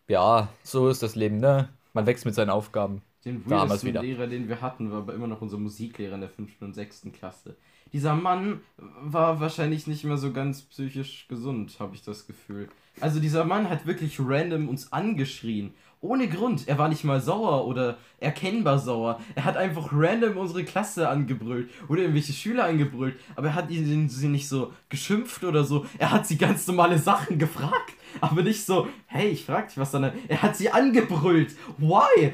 [0.08, 1.70] ja, so ist das Leben, ne?
[1.94, 3.04] Man wächst mit seinen Aufgaben.
[3.26, 3.94] Den weirdesten.
[3.94, 6.62] Lehrer, den wir hatten, war aber immer noch unser Musiklehrer in der 5.
[6.62, 7.08] und 6.
[7.14, 7.56] Klasse.
[7.94, 12.70] Dieser Mann war wahrscheinlich nicht mehr so ganz psychisch gesund, habe ich das Gefühl.
[13.00, 15.74] Also dieser Mann hat wirklich random uns angeschrien.
[16.00, 16.68] Ohne Grund.
[16.68, 19.20] Er war nicht mal sauer oder erkennbar sauer.
[19.36, 23.20] Er hat einfach random unsere Klasse angebrüllt oder irgendwelche Schüler angebrüllt.
[23.36, 25.86] Aber er hat ihnen sie nicht so geschimpft oder so.
[26.00, 27.94] Er hat sie ganz normale Sachen gefragt.
[28.20, 31.56] Aber nicht so, hey, ich frag dich was, sondern er hat sie angebrüllt.
[31.78, 32.34] Why?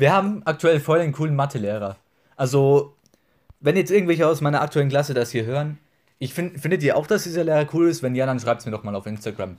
[0.00, 1.96] Wir haben aktuell voll den coolen Mathelehrer.
[2.34, 2.96] Also,
[3.60, 5.78] wenn jetzt irgendwelche aus meiner aktuellen Klasse das hier hören,
[6.18, 8.02] ich find, findet ihr auch, dass dieser Lehrer cool ist?
[8.02, 9.58] Wenn ja, dann schreibt es mir doch mal auf Instagram.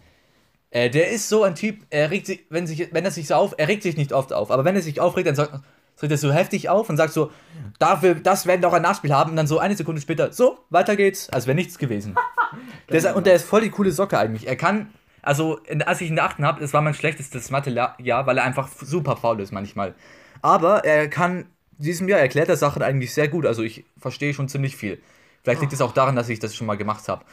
[0.71, 3.35] Äh, der ist so ein Typ, er regt sich, wenn, sich, wenn er sich so
[3.35, 5.59] auf, er regt sich nicht oft auf, aber wenn er sich aufregt, dann sagt,
[5.95, 7.29] tritt er so heftig auf und sagt so,
[7.77, 10.57] dafür, das werden wir auch ein Nachspiel haben und dann so eine Sekunde später, so,
[10.71, 12.15] weiter geht's, als wäre nichts gewesen.
[12.89, 14.47] der ist, und der ist voll die coole Socke eigentlich.
[14.47, 14.89] Er kann,
[15.21, 16.39] Also, in, als ich in der 8.
[16.39, 19.93] habe, das war mein schlechtestes Mathe-Jahr, weil er einfach super faul ist manchmal.
[20.41, 21.45] Aber er kann,
[21.77, 23.45] diesem Jahr erklärt er Sachen eigentlich sehr gut.
[23.45, 25.01] Also, ich verstehe schon ziemlich viel.
[25.43, 27.25] Vielleicht liegt es auch daran, dass ich das schon mal gemacht habe.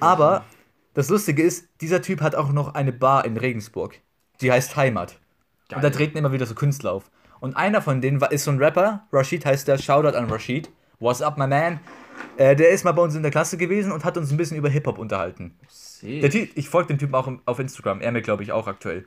[0.00, 0.44] Aber
[0.92, 3.98] das Lustige ist, dieser Typ hat auch noch eine Bar in Regensburg.
[4.40, 5.18] Die heißt Heimat.
[5.70, 5.92] Und da Geil.
[5.92, 7.10] treten immer wieder so Künstler auf.
[7.40, 10.70] Und einer von denen war, ist so ein Rapper, Rashid heißt der, Shoutout an Rashid.
[10.98, 11.80] What's up, my man?
[12.36, 14.56] Äh, der ist mal bei uns in der Klasse gewesen und hat uns ein bisschen
[14.56, 15.54] über Hip-Hop unterhalten.
[15.68, 16.20] Sick.
[16.20, 19.04] Der Typ, ich folge dem Typen auch auf Instagram, er mir glaube ich auch aktuell.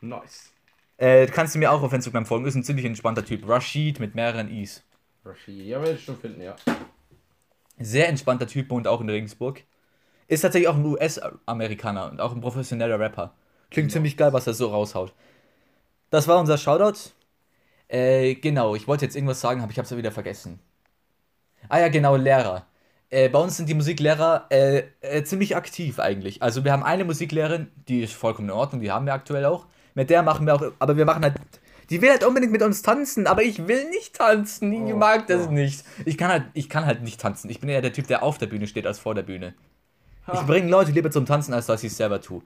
[0.00, 0.52] Nice.
[0.98, 3.48] Äh, kannst du mir auch auf Instagram folgen, ist ein ziemlich entspannter Typ.
[3.48, 4.82] Rashid mit mehreren Is.
[5.24, 5.66] Rashid.
[5.66, 6.56] Ja, werde ich schon finden, ja.
[7.78, 9.62] Sehr entspannter Typ und auch in Regensburg.
[10.28, 13.34] Ist tatsächlich auch ein US-Amerikaner und auch ein professioneller Rapper.
[13.70, 15.12] Klingt ziemlich geil, was er so raushaut.
[16.10, 17.10] Das war unser Shoutout.
[17.88, 20.58] Äh, genau, ich wollte jetzt irgendwas sagen, aber ich habe es ja wieder vergessen.
[21.68, 22.66] Ah ja, genau, Lehrer.
[23.10, 26.42] Äh, bei uns sind die Musiklehrer äh, äh, ziemlich aktiv eigentlich.
[26.42, 29.66] Also wir haben eine Musiklehrerin, die ist vollkommen in Ordnung, die haben wir aktuell auch.
[29.96, 31.34] Mit der machen wir auch, aber wir machen halt,
[31.90, 35.26] die will halt unbedingt mit uns tanzen, aber ich will nicht tanzen, ich Oh, mag
[35.26, 35.50] das oh.
[35.50, 35.84] nicht.
[36.04, 37.50] Ich kann halt, ich kann halt nicht tanzen.
[37.50, 39.54] Ich bin eher der Typ, der auf der Bühne steht als vor der Bühne.
[40.28, 40.42] Ich Ha.
[40.42, 42.42] bringe Leute lieber zum Tanzen, als dass ich es selber tue.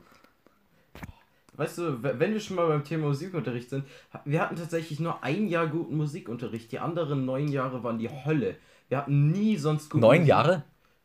[1.55, 3.85] Weißt du, wenn wir schon mal beim Thema Musikunterricht sind,
[4.25, 6.73] wir hatten tatsächlich nur ein Jahr guten Musikunterricht.
[6.73, 8.57] Die anderen neun Jahre waren die Hölle.
[8.89, 10.63] Wir hatten nie sonst guten Neun Musik- Jahre?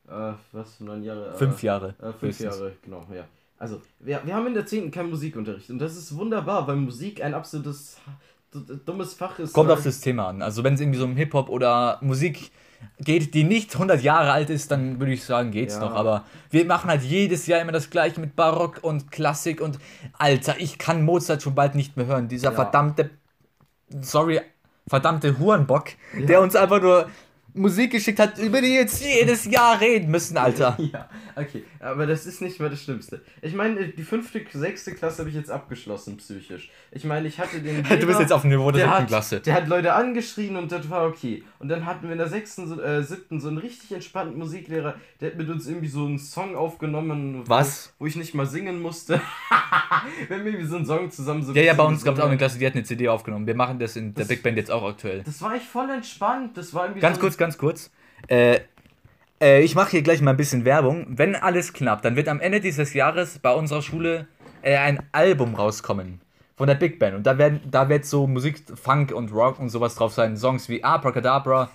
[0.07, 0.79] Äh, was?
[0.79, 1.31] Neun Jahre?
[1.33, 1.95] Äh, Fünf Jahre.
[1.99, 2.55] Äh, fünf höchstens.
[2.57, 3.25] Jahre, genau, ja.
[3.57, 4.91] Also, wir, wir haben in der 10.
[4.91, 7.97] keinen Musikunterricht und das ist wunderbar, weil Musik ein absolutes
[8.85, 9.53] dummes Fach ist.
[9.53, 10.41] Kommt auf das Thema an.
[10.41, 12.51] Also wenn es irgendwie so um Hip-Hop oder Musik
[12.99, 15.81] geht, die nicht 100 Jahre alt ist, dann würde ich sagen, geht's Ja.
[15.81, 15.93] noch.
[15.93, 19.79] Aber wir machen halt jedes Jahr immer das gleiche mit Barock und Klassik und
[20.17, 22.27] Alter, ich kann Mozart schon bald nicht mehr hören.
[22.27, 22.55] Dieser Ja.
[22.55, 23.09] verdammte,
[24.01, 24.41] sorry,
[24.87, 27.09] verdammte Hurenbock, der uns einfach nur
[27.53, 30.77] Musik geschickt hat, über die wir jetzt jedes Jahr reden müssen, Alter.
[30.93, 33.21] Ja, okay, aber das ist nicht mehr das Schlimmste.
[33.41, 36.69] Ich meine, die fünfte, sechste Klasse habe ich jetzt abgeschlossen, psychisch.
[36.91, 37.83] Ich meine, ich hatte den.
[37.99, 39.39] Du bist jetzt auf dem Niveau der der siebten hat, Klasse.
[39.41, 41.43] der hat Leute angeschrien und das war okay.
[41.59, 44.95] Und dann hatten wir in der sechsten, so- äh, siebten so einen richtig entspannten Musiklehrer,
[45.21, 47.43] der hat mit uns irgendwie so einen Song aufgenommen.
[47.47, 47.93] Was?
[47.97, 49.13] Wo, wo ich nicht mal singen musste.
[50.27, 52.27] wir haben irgendwie so einen Song zusammen so Ja, ja, bei uns gab es auch
[52.27, 53.47] eine Klasse, die hat eine CD aufgenommen.
[53.47, 55.23] Wir machen das in der Das- Big Band jetzt auch aktuell.
[55.23, 56.57] Das war echt voll entspannt.
[56.57, 57.91] Das war irgendwie Ganz so kurz, ganz kurz.
[58.27, 58.59] Äh,
[59.41, 61.05] äh, ich mache hier gleich mal ein bisschen Werbung.
[61.09, 64.27] Wenn alles klappt, dann wird am Ende dieses Jahres bei unserer Schule
[64.61, 66.21] äh, ein Album rauskommen
[66.55, 67.15] von der Big Band.
[67.15, 70.37] Und da, werden, da wird so Musik, Funk und Rock und sowas drauf sein.
[70.37, 71.69] Songs wie Abracadabra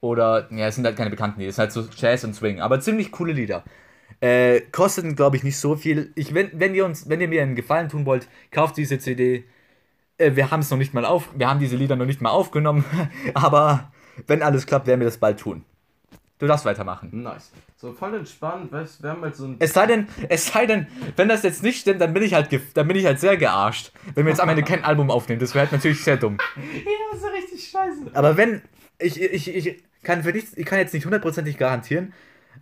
[0.00, 2.60] oder, ja, es sind halt keine bekannten Lieder, es sind halt so Jazz und Swing,
[2.60, 3.64] aber ziemlich coole Lieder.
[4.20, 6.12] Äh, kosten, glaube ich, nicht so viel.
[6.14, 9.44] Ich, wenn, wenn, ihr uns, wenn ihr mir einen Gefallen tun wollt, kauft diese CD.
[10.18, 12.30] Äh, wir haben es noch nicht mal auf, wir haben diese Lieder noch nicht mal
[12.30, 12.84] aufgenommen,
[13.34, 13.92] aber
[14.26, 15.64] wenn alles klappt, werden wir das bald tun.
[16.38, 17.08] Du darfst weitermachen.
[17.22, 17.50] Nice.
[17.76, 19.56] So voll entspannt, weißt wir haben halt so ein.
[19.58, 22.48] Es sei denn, es sei denn, wenn das jetzt nicht stimmt, dann bin ich halt,
[22.74, 25.40] dann bin ich halt sehr gearscht, wenn wir jetzt am Ende kein Album aufnehmen.
[25.40, 26.36] Das wäre halt natürlich sehr dumm.
[26.56, 28.10] Ja, das ist richtig scheiße.
[28.12, 28.60] Aber wenn,
[28.98, 32.12] ich, ich, ich kann für nichts, ich kann jetzt nicht hundertprozentig garantieren,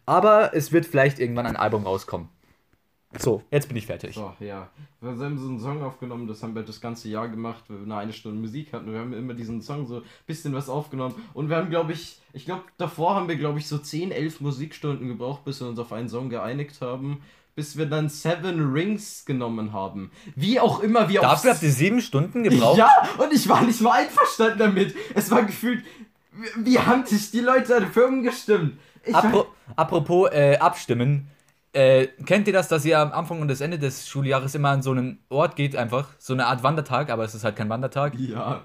[0.07, 2.29] aber es wird vielleicht irgendwann ein Album rauskommen.
[3.18, 4.14] So, jetzt bin ich fertig.
[4.14, 4.68] So, ja.
[5.00, 7.87] Wir haben so einen Song aufgenommen, das haben wir das ganze Jahr gemacht, weil wir
[7.87, 8.92] nur eine Stunde Musik hatten.
[8.92, 11.14] Wir haben immer diesen Song so ein bisschen was aufgenommen.
[11.35, 14.40] Und wir haben, glaube ich, ich glaube, davor haben wir, glaube ich, so 10, 11
[14.40, 17.22] Musikstunden gebraucht, bis wir uns auf einen Song geeinigt haben.
[17.57, 20.11] Bis wir dann Seven Rings genommen haben.
[20.35, 22.79] Wie auch immer wir Dafür habt ihr sieben Stunden gebraucht?
[22.79, 24.96] Ja, und ich war nicht mal einverstanden damit.
[25.14, 25.85] Es war gefühlt,
[26.33, 28.79] wie, wie haben sich die Leute dafür umgestimmt?
[29.05, 29.46] Ich Apro
[29.77, 31.29] apropos äh, abstimmen.
[31.75, 34.83] Äh, kennt ihr das, dass ihr am Anfang und das Ende des Schuljahres immer an
[34.83, 36.09] so einen Ort geht, einfach?
[36.19, 38.15] So eine Art Wandertag, aber es ist halt kein Wandertag.
[38.15, 38.63] ja.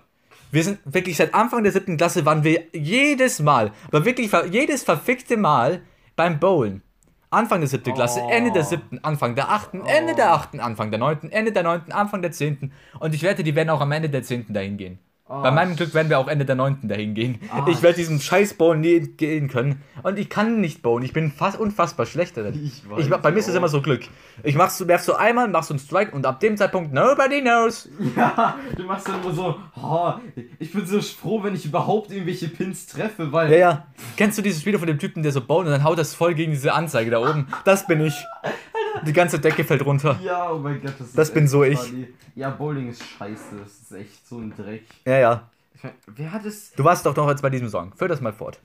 [0.51, 4.83] Wir sind wirklich seit Anfang der siebten Klasse waren wir jedes Mal, aber wirklich jedes
[4.83, 5.81] verfickte Mal
[6.15, 6.81] beim Bowlen.
[7.29, 8.29] Anfang der siebten Klasse, Oh.
[8.31, 11.91] Ende der siebten, Anfang der achten, Ende der achten, Anfang der neunten, Ende der neunten,
[11.91, 12.71] Anfang der zehnten.
[12.99, 14.97] Und ich wette, die werden auch am Ende der zehnten dahin gehen.
[15.29, 17.39] Bei meinem Glück werden wir auch Ende der neunten dahin gehen.
[17.51, 17.63] Ah.
[17.69, 19.83] Ich werde diesem scheiß Bowlen nie entgehen können.
[20.01, 21.03] Und ich kann nicht bowlen.
[21.03, 22.59] Ich bin fast unfassbar schlecht darin.
[22.65, 23.57] Ich weiß, Ich, bei mir ist es oh.
[23.57, 24.01] immer so Glück.
[24.41, 27.87] Ich mach's, werf so einmal, mach so einen Strike und ab dem Zeitpunkt nobody knows.
[28.15, 30.13] Ja, du machst dann immer so, oh,
[30.57, 33.51] ich bin so froh, wenn ich überhaupt irgendwelche Pins treffe, weil.
[33.51, 33.87] Ja, ja.
[34.17, 36.33] Kennst du dieses Video von dem Typen, der so baut und dann haut das voll
[36.33, 37.47] gegen diese Anzeige da oben?
[37.65, 38.15] Das bin ich.
[39.05, 40.19] Die ganze Decke fällt runter.
[40.23, 41.79] Ja, oh mein Gott, das ist Das bin so ich.
[41.79, 42.07] funny.
[42.35, 44.83] Ja, Bowling ist scheiße, das ist echt so ein Dreck.
[45.05, 45.49] Ja, ja.
[45.75, 46.71] Ich mein, wer hat es.
[46.73, 47.93] Du warst doch noch jetzt bei diesem Song.
[47.95, 48.59] Führ das mal fort.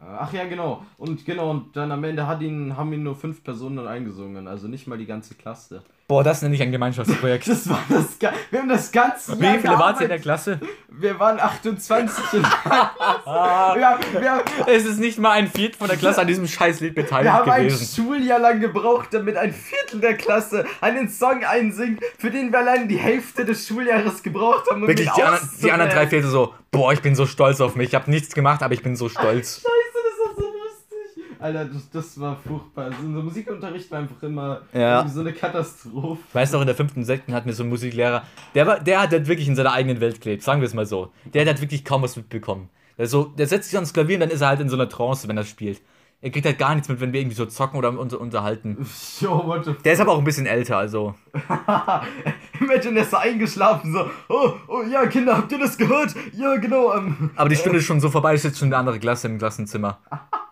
[0.00, 0.84] Ach ja, genau.
[0.98, 4.68] Und genau, und dann am Ende hat ihn, haben ihn nur fünf Personen eingesungen, also
[4.68, 5.82] nicht mal die ganze Klasse.
[6.08, 7.48] Boah, das nenne ich ein Gemeinschaftsprojekt.
[7.48, 10.18] Das war das Ga- Wir haben das ganze Jahr Wie viele wart ihr in der.
[10.20, 10.60] Klasse?
[10.88, 13.22] Wir waren 28 in der Klasse.
[13.24, 16.46] Wir haben, wir, haben, Es ist nicht mal ein Viertel von der Klasse an diesem
[16.46, 18.04] Scheißlied wir beteiligt haben ein gewesen.
[18.04, 22.86] Schuljahr lang gebraucht, damit ein Viertel der Klasse einen Song einsingt, für den wir allein
[22.88, 24.82] die Hälfte des Schuljahres gebraucht haben.
[24.82, 26.06] Um Wirklich, die anderen, die anderen drei.
[26.06, 27.88] Viertel so, boah, ich bin so stolz auf mich.
[27.88, 29.60] Ich habe nichts gemacht, aber ich bin so stolz.
[29.62, 31.35] Scheiße, das ist so lustig.
[31.46, 32.86] Alter, das, das war furchtbar.
[32.86, 35.06] Also unser Musikunterricht war einfach immer Ja.
[35.08, 36.20] so eine Katastrophe.
[36.28, 38.22] Ich weiß noch, in der fünften, sechsten hatten wir so einen Musiklehrer,
[38.54, 40.86] der, war, der hat halt wirklich in seiner eigenen Welt gelebt, sagen wir es mal
[40.86, 41.12] so.
[41.32, 42.68] Der hat halt wirklich kaum was mitbekommen.
[42.98, 44.88] Der, so, der setzt sich ans Klavier und dann ist er halt in so einer
[44.88, 45.80] Trance, wenn er spielt.
[46.22, 48.86] Er kriegt halt gar nichts mit, wenn wir irgendwie so zocken oder uns unterhalten.
[49.20, 51.14] Yo, what the Der ist aber auch ein bisschen älter, also.
[52.60, 56.14] Imagine, er ist so eingeschlafen, so, oh, oh ja, Kinder, habt ihr das gehört?
[56.32, 57.30] Ja, genau, ähm.
[57.36, 59.98] Aber die Stunde ist schon so vorbei, ist jetzt schon eine andere Klasse im Klassenzimmer.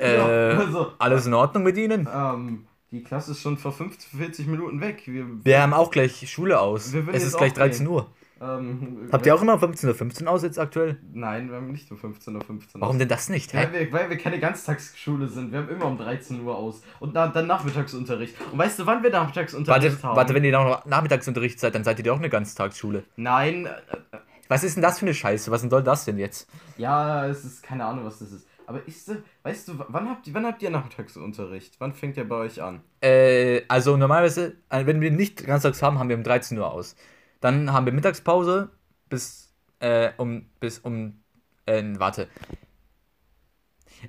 [0.00, 2.08] Äh, Ja, also, alles in Ordnung mit Ihnen?
[2.12, 5.02] ähm, die Klasse ist schon vor 50, 40 Minuten weg.
[5.06, 6.94] Wir, Wir haben auch gleich Schule aus.
[7.12, 7.94] Es ist gleich auch 13 gehen.
[7.94, 8.06] Uhr.
[8.40, 10.96] ähm, Habt ihr auch immer 15.15 Uhr aus jetzt aktuell?
[11.12, 12.42] Nein, wir haben nicht um 15.15 Uhr.
[12.74, 13.52] Warum denn das nicht?
[13.54, 15.50] Weil wir, weil wir keine Ganztagsschule sind.
[15.52, 16.82] Wir haben immer um 13 Uhr aus.
[17.00, 18.34] Und dann, dann Nachmittagsunterricht.
[18.52, 20.16] Und weißt du, wann wir Nachmittagsunterricht Warte, haben?
[20.16, 23.02] warte, wenn ihr noch Nachmittagsunterricht seid, dann seid ihr doch eine Ganztagsschule.
[23.16, 24.16] Nein, äh,
[24.48, 25.50] Was ist denn das für eine Scheiße?
[25.50, 26.48] Was denn soll das denn jetzt?
[26.78, 28.46] ja, es ist keine Ahnung, was das ist.
[28.66, 31.76] Aber ist, äh, weißt du, wann habt ihr, wann habt ihr Nachmittagsunterricht?
[31.78, 32.82] Wann fängt der bei euch an?
[33.00, 36.96] Äh, also normalerweise, äh, wenn wir nicht ganztags haben, haben wir um 13 Uhr aus.
[37.40, 38.70] Dann haben wir Mittagspause
[39.08, 41.20] bis, äh, um, bis um,
[41.66, 42.28] äh, warte.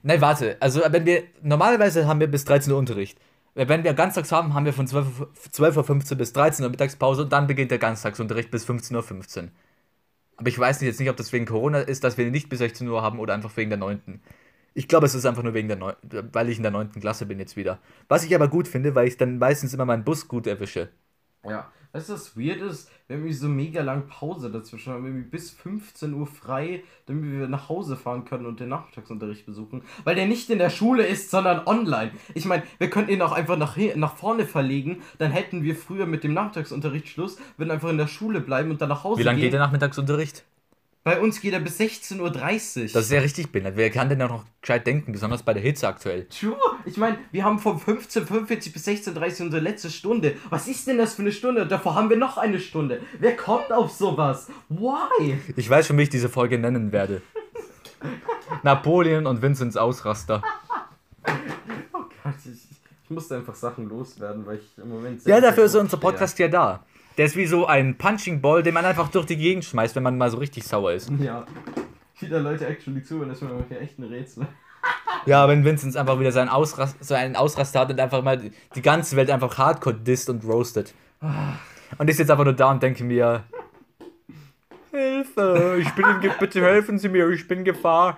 [0.01, 0.57] Nein, warte.
[0.59, 3.19] Also, wenn wir, normalerweise haben wir bis 13 Uhr Unterricht.
[3.53, 7.23] Wenn wir ganztags haben, haben wir von 12.15 Uhr 12.15 Uhr bis 13 Uhr Mittagspause
[7.23, 9.49] und dann beginnt der Ganztagsunterricht bis 15.15 Uhr.
[10.37, 12.87] Aber ich weiß jetzt nicht, ob das wegen Corona ist, dass wir nicht bis 16
[12.87, 14.21] Uhr haben oder einfach wegen der 9.
[14.77, 15.95] Ich glaube, es ist einfach nur wegen der 9,
[16.31, 16.91] weil ich in der 9.
[16.91, 17.79] Klasse bin jetzt wieder.
[18.09, 20.89] Was ich aber gut finde, weil ich dann meistens immer meinen Bus gut erwische.
[21.43, 21.71] Ja.
[21.93, 22.91] Weißt du, was weird ist?
[23.07, 24.93] Wir haben irgendwie so mega lang Pause dazwischen.
[24.93, 29.47] Haben irgendwie bis 15 Uhr frei, damit wir nach Hause fahren können und den Nachmittagsunterricht
[29.47, 29.81] besuchen.
[30.03, 32.11] Weil der nicht in der Schule ist, sondern online.
[32.35, 35.01] Ich meine, wir könnten ihn auch einfach nach, nach vorne verlegen.
[35.17, 38.79] Dann hätten wir früher mit dem Nachmittagsunterricht Schluss, würden einfach in der Schule bleiben und
[38.79, 39.47] dann nach Hause Wie lange gehen.
[39.47, 40.45] geht der Nachmittagsunterricht?
[41.07, 42.29] Bei uns geht er bis 16.30 Uhr.
[42.91, 43.77] Das ist ja richtig behindert.
[43.77, 46.27] Wer kann denn auch noch gescheit denken, besonders bei der Hitze aktuell?
[46.27, 46.57] True.
[46.83, 50.35] Ich meine, wir haben von 15.45 bis 16.30 unsere letzte Stunde.
[50.49, 51.65] Was ist denn das für eine Stunde?
[51.65, 52.99] Davor haben wir noch eine Stunde.
[53.19, 54.49] Wer kommt auf sowas?
[54.67, 55.37] Why?
[55.55, 57.21] Ich weiß schon, wie ich diese Folge nennen werde.
[58.63, 60.43] Napoleon und Vincents Ausraster.
[61.93, 62.67] Oh Gott, ich,
[63.05, 65.23] ich musste einfach Sachen loswerden, weil ich im Moment.
[65.23, 66.83] Ja, dafür ist unser Podcast ja da.
[67.17, 70.03] Der ist wie so ein Punching Ball, den man einfach durch die Gegend schmeißt, wenn
[70.03, 71.11] man mal so richtig sauer ist.
[71.19, 71.45] Ja.
[72.19, 74.47] Wieder Leute actually zuhören, das ist mir echt ein Rätsel.
[75.25, 78.81] Ja, wenn Vincent einfach wieder seinen, Ausrast, so einen Ausraster hat und einfach mal die
[78.81, 80.93] ganze Welt einfach hardcore disst und roastet.
[81.97, 83.43] Und ich sitze einfach nur da und denke mir:
[84.91, 88.17] Hilfe, ich bin in Ge bitte helfen Sie mir, ich bin in Gefahr.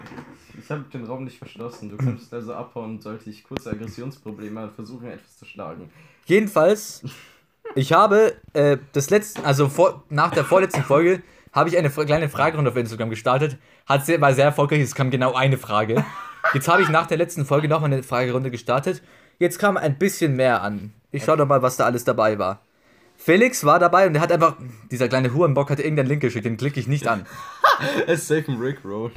[0.62, 1.89] Ich habe den Raum nicht verschlossen.
[1.89, 5.89] Du könntest also abhauen, sollte ich kurze Aggressionsprobleme versuchen, etwas zu schlagen.
[6.25, 7.03] Jedenfalls,
[7.75, 12.29] ich habe äh, das letzte, also vor, nach der vorletzten Folge, habe ich eine kleine
[12.29, 13.58] Fragerunde auf Instagram gestartet.
[13.86, 16.03] Hat sehr, war sehr erfolgreich, es kam genau eine Frage.
[16.53, 19.01] Jetzt habe ich nach der letzten Folge nochmal eine Fragerunde gestartet.
[19.39, 20.93] Jetzt kam ein bisschen mehr an.
[21.12, 22.62] Ich schau doch mal, was da alles dabei war.
[23.17, 24.55] Felix war dabei und der hat einfach,
[24.91, 27.25] dieser kleine Hurenbock hat irgendeinen Link geschickt, den klicke ich nicht an.
[28.08, 29.12] Es ist safe ein Rickroll.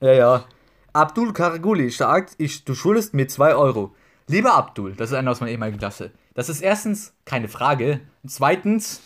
[0.00, 0.44] Ja, ja.
[0.92, 3.94] Abdul Karaguli sagt, ich, du schuldest mir 2 Euro.
[4.26, 6.10] Lieber Abdul, das ist einer aus meiner ehemaligen Klasse.
[6.34, 8.00] Das ist erstens keine Frage.
[8.22, 9.00] Und zweitens,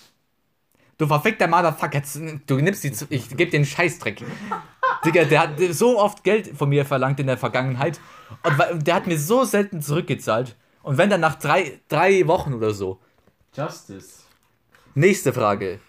[0.96, 2.02] du verfickter Motherfucker,
[2.46, 4.24] du nimmst die, zu- ich gebe dir einen Scheißdreck.
[5.04, 8.00] Digga, der hat so oft Geld von mir verlangt in der Vergangenheit.
[8.42, 10.56] Und der hat mir so selten zurückgezahlt.
[10.82, 12.98] Und wenn dann nach drei, drei Wochen oder so.
[13.54, 14.22] Justice.
[14.94, 15.80] Nächste Frage.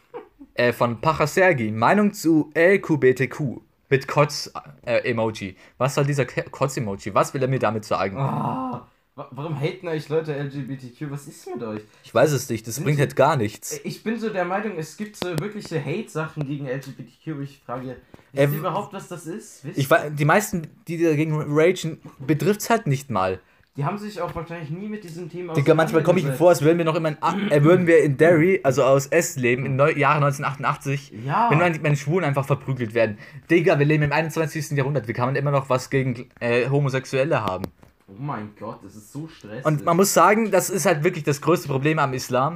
[0.53, 1.71] Äh, von Pacha Sergi.
[1.71, 3.61] Meinung zu LQBTQ.
[3.89, 5.55] Mit Kotz-Emoji.
[5.77, 7.13] Was soll dieser Kotz-Emoji?
[7.15, 8.17] Was will er mir damit sagen?
[8.17, 8.87] Wa-
[9.31, 11.09] warum haten euch Leute LGBTQ?
[11.11, 11.81] Was ist mit euch?
[12.03, 12.67] Ich weiß es nicht.
[12.67, 13.79] Das bringt halt gar nichts.
[13.83, 17.97] Ich bin so der Meinung, es gibt so wirkliche Hate-Sachen gegen LGBTQ, ich frage, wisst
[18.35, 19.65] Ähm, ihr überhaupt, was das ist?
[19.65, 23.39] Wisst Ich die meisten, die dagegen ragen, betrifft es halt nicht mal.
[23.77, 26.49] Die haben sich auch wahrscheinlich nie mit diesem Thema Digga, manchmal komme ich mir vor,
[26.49, 27.17] als würden wir noch immer in,
[27.51, 31.49] äh, würden wir in Derry, also aus S leben, im Neu Jahre 1988, Ja.
[31.49, 33.17] wenn man wenn Schwulen einfach verprügelt werden.
[33.49, 34.71] Digga, wir leben im 21.
[34.71, 37.63] Jahrhundert, wie kann man immer noch was gegen äh, Homosexuelle haben?
[38.09, 39.65] Oh mein Gott, das ist so stressig.
[39.65, 42.55] Und man muss sagen, das ist halt wirklich das größte Problem am Islam.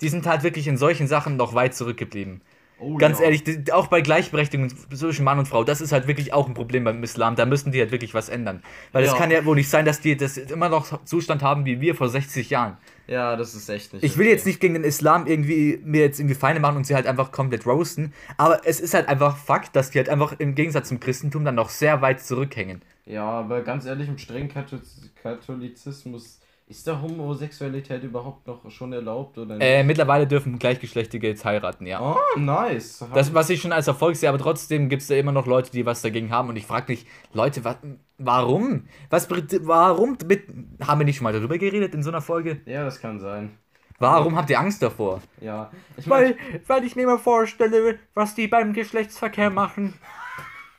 [0.00, 2.42] Die sind halt wirklich in solchen Sachen noch weit zurückgeblieben.
[2.78, 3.26] Oh, Ganz ja.
[3.26, 6.84] ehrlich, auch bei Gleichberechtigung zwischen Mann und Frau, das ist halt wirklich auch ein Problem
[6.84, 7.36] beim Islam.
[7.36, 8.62] Da müssen die halt wirklich was ändern.
[8.92, 9.18] Weil es Ja.
[9.18, 12.08] kann ja wohl nicht sein, dass die das immer noch Zustand haben wie wir vor
[12.08, 12.78] 60 Jahren.
[13.10, 14.04] Ja, das ist echt nicht.
[14.04, 14.34] Ich will okay.
[14.34, 17.32] jetzt nicht gegen den Islam irgendwie mir jetzt irgendwie Feinde machen und sie halt einfach
[17.32, 21.00] komplett roasten, aber es ist halt einfach Fakt, dass die halt einfach im Gegensatz zum
[21.00, 22.82] Christentum dann noch sehr weit zurückhängen.
[23.06, 24.80] Ja, aber ganz ehrlich, im strengen Kathol
[25.20, 26.38] Katholizismus
[26.70, 29.66] ist da Homosexualität überhaupt noch schon erlaubt oder nicht?
[29.66, 32.00] Äh, mittlerweile dürfen Gleichgeschlechtliche jetzt heiraten, ja.
[32.00, 33.04] oh, nice.
[33.12, 35.72] Das, was ich schon als Erfolg sehe, aber trotzdem gibt es da immer noch Leute,
[35.72, 36.48] die was dagegen haben.
[36.48, 37.76] Und ich frage mich, Leute, wa
[38.18, 38.84] warum?
[39.10, 40.16] Was, warum?
[40.26, 40.44] Mit,
[40.86, 42.60] haben wir nicht schon mal darüber geredet in so einer Folge?
[42.66, 43.50] ja, das kann sein.
[43.98, 45.20] Warum habt ihr Angst davor?
[45.40, 45.70] Ja.
[45.98, 46.34] Ich mein,
[46.66, 49.94] weil ich mir mal vorstelle, was die beim Geschlechtsverkehr machen.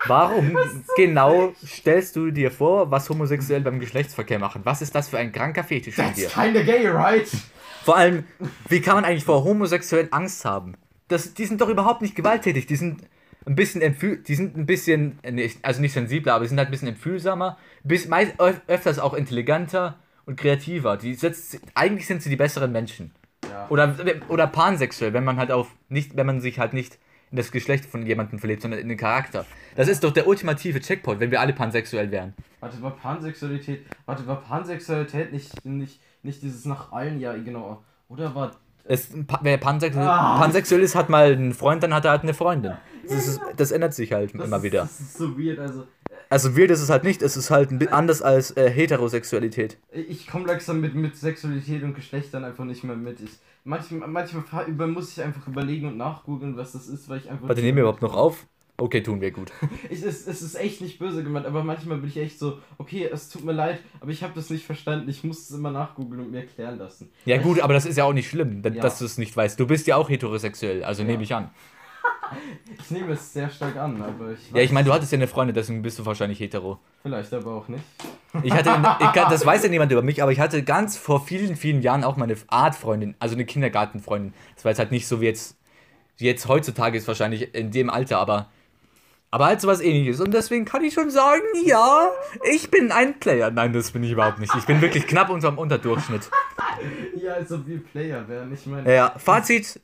[0.07, 0.57] Warum
[0.95, 4.61] genau stellst du dir vor, was Homosexuelle beim Geschlechtsverkehr machen?
[4.63, 6.23] Was ist das für ein kranker Fetisch von dir?
[6.27, 7.27] that's kinda gay, right?
[7.83, 8.23] Vor allem,
[8.69, 10.75] wie kann man eigentlich vor Homosexuellen Angst haben?
[11.07, 12.65] Das, die sind doch überhaupt nicht gewalttätig.
[12.67, 13.01] Die sind
[13.45, 13.81] ein bisschen
[14.27, 15.19] die sind ein bisschen,
[15.63, 19.13] also nicht sensibler, aber die sind halt ein bisschen empfühlsamer, bis, meist, öf- öfters auch
[19.15, 20.97] intelligenter und kreativer.
[20.97, 23.11] Die setzt, eigentlich sind sie die besseren Menschen.
[23.49, 23.67] Ja.
[23.69, 23.95] Oder,
[24.29, 26.99] oder pansexuell, wenn man halt auf nicht, wenn man sich halt nicht
[27.31, 29.45] in das Geschlecht von jemandem verliebt, sondern in den Charakter.
[29.75, 32.33] Das ist doch der ultimative Checkpoint, wenn wir alle pansexuell wären.
[32.59, 37.81] Warte, war Pansexualität, warte, war Pansexualität nicht, nicht, nicht dieses nach allen, ja, genau.
[38.09, 38.51] Oder war,
[38.83, 39.09] Es,
[39.41, 40.37] wer pansexuell, Ah.
[40.39, 42.73] pansexuell ist, hat mal einen Freund, dann hat er halt eine Freundin.
[43.07, 44.81] Das, ist, das ändert sich halt das immer ist, wieder.
[44.81, 45.85] Das ist so weird, also,
[46.31, 49.77] Also weird ist es halt nicht, es ist halt anders als äh, Heterosexualität.
[49.91, 53.19] ich komme langsam mit, mit Sexualität und Geschlechtern einfach nicht mehr mit.
[53.19, 53.31] Ich,
[53.65, 57.49] manchmal, manchmal über, muss ich einfach überlegen und nachgoogeln, was das ist, weil ich einfach...
[57.49, 58.47] Warte, nehmen wir überhaupt noch auf?
[58.77, 59.51] Okay, tun wir gut.
[59.89, 63.09] Ich, es, es ist echt nicht böse gemeint, aber manchmal bin ich echt so, okay,
[63.11, 65.09] es tut mir leid, aber ich habe das nicht verstanden.
[65.09, 67.09] Ich muss es immer nachgoogeln und mir erklären lassen.
[67.25, 68.81] Ja gut, aber das ist ja auch nicht schlimm, da- Ja.
[68.81, 69.59] dass du es nicht weißt.
[69.59, 71.09] Du bist ja auch heterosexuell, also Ja.
[71.09, 71.49] nehme ich an.
[72.79, 75.27] Ich, nehme es sehr stark an, aber ich Ja, ich meine, du hattest ja eine
[75.27, 76.79] Freundin, deswegen bist du wahrscheinlich hetero.
[77.01, 77.83] Vielleicht aber auch nicht.
[78.43, 78.69] Ich hatte,
[78.99, 82.03] ich das weiß ja niemand über mich, aber ich hatte ganz vor vielen, vielen Jahren
[82.03, 84.33] auch meine Artfreundin, also eine Kindergartenfreundin.
[84.55, 85.57] Das war jetzt halt nicht so wie jetzt,
[86.17, 88.49] wie jetzt heutzutage ist wahrscheinlich in dem Alter, aber,
[89.29, 90.21] aber halt sowas ähnliches.
[90.21, 92.09] Und deswegen kann ich schon sagen, ja,
[92.49, 93.51] ich bin ein Player.
[93.51, 94.53] Nein, das bin ich überhaupt nicht.
[94.55, 96.29] Ich bin wirklich knapp unterm Unterdurchschnitt.
[97.21, 98.51] Ja, als ob wir Player wären.
[98.51, 99.79] Ich meine, Ja, Fazit,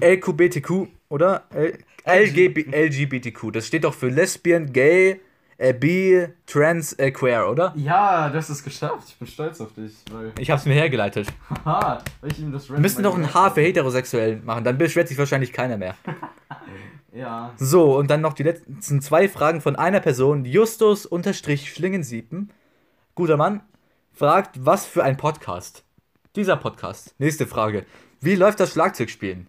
[0.00, 1.44] LQBTQ, oder?
[1.50, 5.20] L LGB LGBTQ, das steht doch für Lesbian, Gay,
[5.58, 7.74] äh, Bi, Trans, äh, Queer, oder?
[7.76, 9.08] ja, das ist geschafft.
[9.08, 11.28] Ich bin stolz auf dich, weil, Ich hab's mir hergeleitet.
[11.66, 15.18] haha, ich ihm das Wir müssen doch ein H für heterosexuell machen, dann beschwert sich
[15.18, 15.94] wahrscheinlich keiner mehr.
[17.12, 22.52] Ja, So, und dann noch die letzten zwei Fragen von einer Person, Justus-Schlingensiepen.
[23.16, 23.62] Guter Mann,
[24.12, 25.82] fragt, was für ein Podcast?
[26.36, 27.16] Dieser Podcast.
[27.18, 27.84] Nächste Frage.
[28.20, 29.48] Wie läuft das Schlagzeugspielen?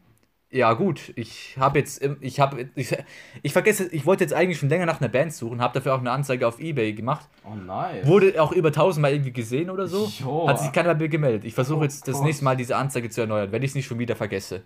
[0.54, 2.94] Ja, gut, ich habe jetzt, ich habe, ich,
[3.42, 6.00] ich vergesse, ich wollte jetzt eigentlich schon länger nach einer Band suchen, habe dafür auch
[6.00, 7.26] eine Anzeige auf Ebay gemacht.
[7.50, 8.06] oh nice.
[8.06, 10.12] Wurde auch über tausendmal irgendwie gesehen oder so.
[10.20, 10.50] Jo.
[10.50, 11.46] Hat sich keiner mehr gemeldet.
[11.46, 12.26] Ich versuche Oh jetzt das Gott.
[12.26, 14.64] nächste Mal diese Anzeige zu erneuern, wenn ich es nicht schon wieder vergesse.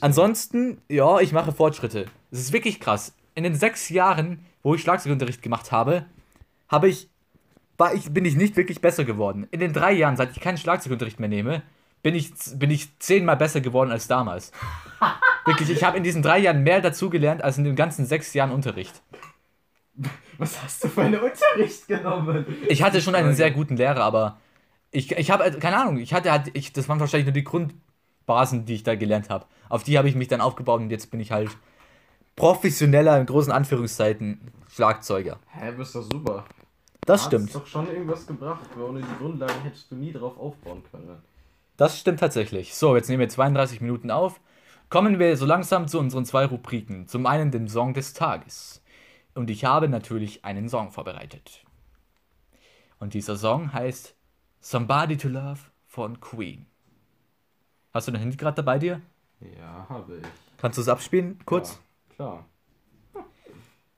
[0.00, 2.06] Ansonsten, ja, ich mache Fortschritte.
[2.32, 3.14] Es ist wirklich krass.
[3.34, 6.06] In den sechs Jahren, wo ich Schlagzeugunterricht gemacht habe,
[6.68, 7.08] habe ich,
[7.76, 9.46] war ich, bin ich nicht wirklich besser geworden.
[9.52, 11.62] In den drei Jahren, seit ich keinen Schlagzeugunterricht mehr nehme,
[12.08, 14.50] bin ich, bin ich zehnmal besser geworden als damals.
[15.44, 18.50] wirklich, ich habe in diesen drei Jahren mehr dazugelernt als in den ganzen sechs Jahren
[18.50, 19.02] Unterricht.
[20.38, 22.46] Was hast du für einen Unterricht genommen?
[22.66, 24.38] Ich hatte schon einen sehr guten Lehrer, aber
[24.90, 28.64] ich, ich habe, keine Ahnung, ich hatte halt, ich, das waren wahrscheinlich nur die Grundbasen,
[28.64, 29.44] die ich da gelernt habe.
[29.68, 31.50] Auf die habe ich mich dann aufgebaut und jetzt bin ich halt
[32.36, 35.40] professioneller, in großen Anführungszeiten, Schlagzeuger.
[35.48, 36.46] Hä, bist doch super.
[37.04, 37.54] Das Hast stimmt.
[37.54, 41.22] doch schon irgendwas gebracht, weil ohne die Grundlagen hättest du nie drauf aufbauen können.
[41.78, 42.74] Das stimmt tatsächlich.
[42.74, 44.40] So, jetzt nehmen wir 32 Minuten auf.
[44.90, 47.06] Kommen wir so langsam zu unseren zwei Rubriken.
[47.06, 48.82] Zum einen den Song des Tages.
[49.34, 51.64] Und ich habe natürlich einen Song vorbereitet.
[52.98, 54.16] Und dieser Song heißt
[54.60, 56.66] Somebody to Love von Queen.
[57.94, 59.00] Hast du dein Handy gerade dabei dir?
[59.40, 60.26] Ja, habe ich.
[60.56, 61.78] Kannst du es abspielen, kurz?
[62.10, 62.44] Ja, klar.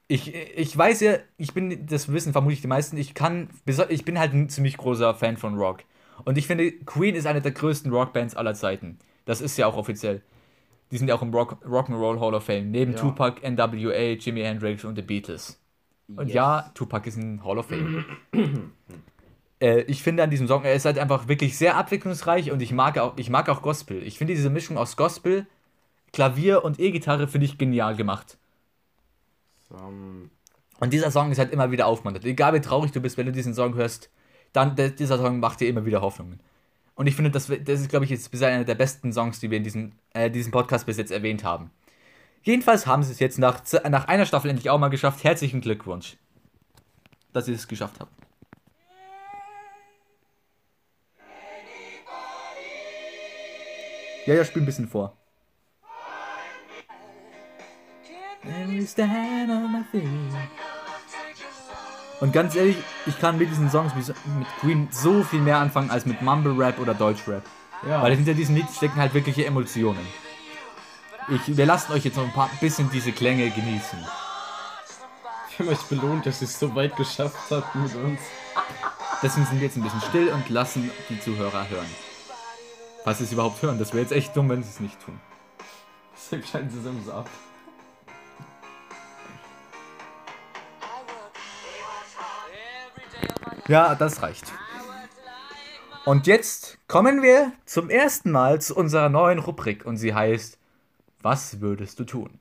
[0.06, 3.48] Ich, ich weiß ja, ich bin, das wissen vermutlich die meisten, ich kann,
[3.88, 5.84] ich bin halt ein ziemlich großer Fan von Rock.
[6.24, 8.98] Und ich finde, Queen ist eine der größten Rockbands aller Zeiten.
[9.24, 10.22] Das ist ja auch offiziell.
[10.90, 12.70] Die sind ja auch im Rock, Rock'n'Roll Hall of Fame.
[12.70, 12.98] Neben Ja.
[12.98, 15.60] Tupac, NWA, Jimi Hendrix und The Beatles.
[16.08, 16.34] Und Yes.
[16.34, 18.04] ja, Tupac ist ein Hall of Fame.
[19.60, 22.72] äh, ich finde an diesem Song, er ist halt einfach wirklich sehr abwechslungsreich und ich
[22.72, 24.02] mag auch, ich mag auch Gospel.
[24.02, 25.46] Ich finde diese Mischung aus Gospel,
[26.12, 28.36] Klavier und E-Gitarre finde ich genial gemacht.
[29.68, 30.30] Some-
[30.80, 32.24] Und dieser Song ist halt immer wieder aufmuntert.
[32.24, 34.10] Egal wie traurig du bist, wenn du diesen Song hörst,
[34.52, 36.40] dann dieser Song macht dir immer wieder Hoffnungen.
[36.94, 39.50] Und ich finde, das, das ist, glaube ich, jetzt bisher einer der besten Songs, die
[39.50, 41.70] wir in diesem, äh, diesem Podcast bis jetzt erwähnt haben.
[42.42, 45.24] Jedenfalls haben sie es jetzt nach, nach einer Staffel endlich auch mal geschafft.
[45.24, 46.16] Herzlichen Glückwunsch,
[47.32, 48.12] dass ihr es geschafft habt.
[54.26, 55.16] Ja, ja, spiel ein bisschen vor.
[62.20, 64.14] Und ganz ehrlich, ich kann mit diesen Songs mit
[64.60, 67.42] Queen so viel mehr anfangen als mit Mumble Rap oder Deutsch Rap.
[67.88, 68.02] Ja.
[68.02, 70.06] Weil hinter diesen Lied stecken halt wirkliche Emotionen.
[71.28, 73.98] Ich, wir lassen euch jetzt noch ein paar bisschen diese Klänge genießen.
[75.50, 78.20] Ich habe euch belohnt, dass ihr es so weit geschafft habt mit uns.
[79.22, 81.86] Deswegen sind wir jetzt ein bisschen still und lassen die Zuhörer hören.
[83.04, 85.18] Falls sie es überhaupt hören, das wäre jetzt echt dumm, wenn sie es nicht tun.
[86.14, 87.28] Deshalb schalten sie es ab.
[93.70, 94.52] Ja, das reicht.
[96.04, 100.58] Und jetzt kommen wir zum ersten Mal zu unserer neuen Rubrik und sie heißt
[101.22, 102.40] Was würdest du tun?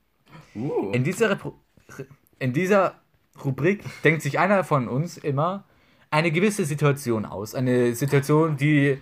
[0.56, 0.90] Uh.
[0.90, 1.38] In dieser,
[2.40, 2.96] in dieser
[3.44, 5.62] Rubrik denkt sich einer von uns immer
[6.10, 7.54] eine gewisse Situation aus.
[7.54, 9.00] Eine Situation, die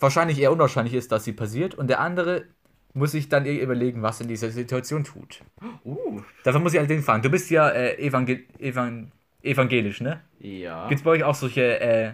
[0.00, 1.76] wahrscheinlich eher unwahrscheinlich ist, dass sie passiert.
[1.76, 2.46] Und der andere
[2.92, 5.44] muss sich dann eher überlegen, was in dieser Situation tut.
[5.84, 6.22] Uh.
[6.42, 7.22] Dafür muss ich allerdings fragen.
[7.22, 9.12] Du bist ja äh, evangel evan
[9.42, 10.20] evangelisch, ne?
[10.40, 10.88] Ja.
[10.88, 12.12] Gibt es bei euch auch solche äh,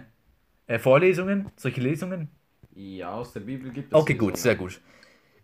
[0.67, 2.29] äh, Vorlesungen, solche Lesungen?
[2.73, 3.99] Ja, aus der Bibel gibt es.
[3.99, 4.43] Okay, gut, Lesungen.
[4.43, 4.81] sehr gut.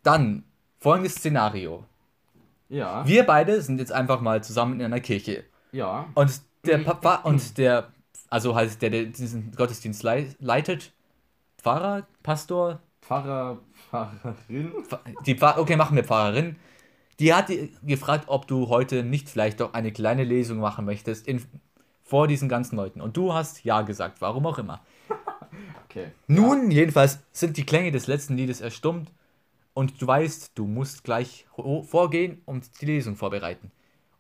[0.04, 0.44] Dann
[0.80, 1.86] folgendes Szenario.
[2.70, 3.06] Ja.
[3.08, 5.44] Wir beide sind jetzt einfach mal zusammen in einer Kirche.
[5.72, 6.08] Ja.
[6.16, 7.92] Und der Papa und der,
[8.30, 10.92] also halt der, der diesen Gottesdienst lei- leitet,
[11.62, 13.60] Pfarrer, Pastor, Pfarrer,
[13.90, 14.72] Pfarrerin.
[14.88, 16.56] Pfa- die Pfarr okay, machen wir Pfarrerin,
[17.20, 17.52] die hat
[17.84, 21.44] gefragt, ob du heute nicht vielleicht doch eine kleine Lesung machen möchtest in,
[22.04, 23.02] vor diesen ganzen Leuten.
[23.02, 24.82] Und du hast ja gesagt, warum auch immer.
[25.90, 26.12] Okay.
[26.28, 29.12] Nun, jedenfalls sind die Klänge des letzten Liedes erstummt
[29.74, 31.46] und du weißt, du musst gleich
[31.84, 33.72] vorgehen und die Lesung vorbereiten.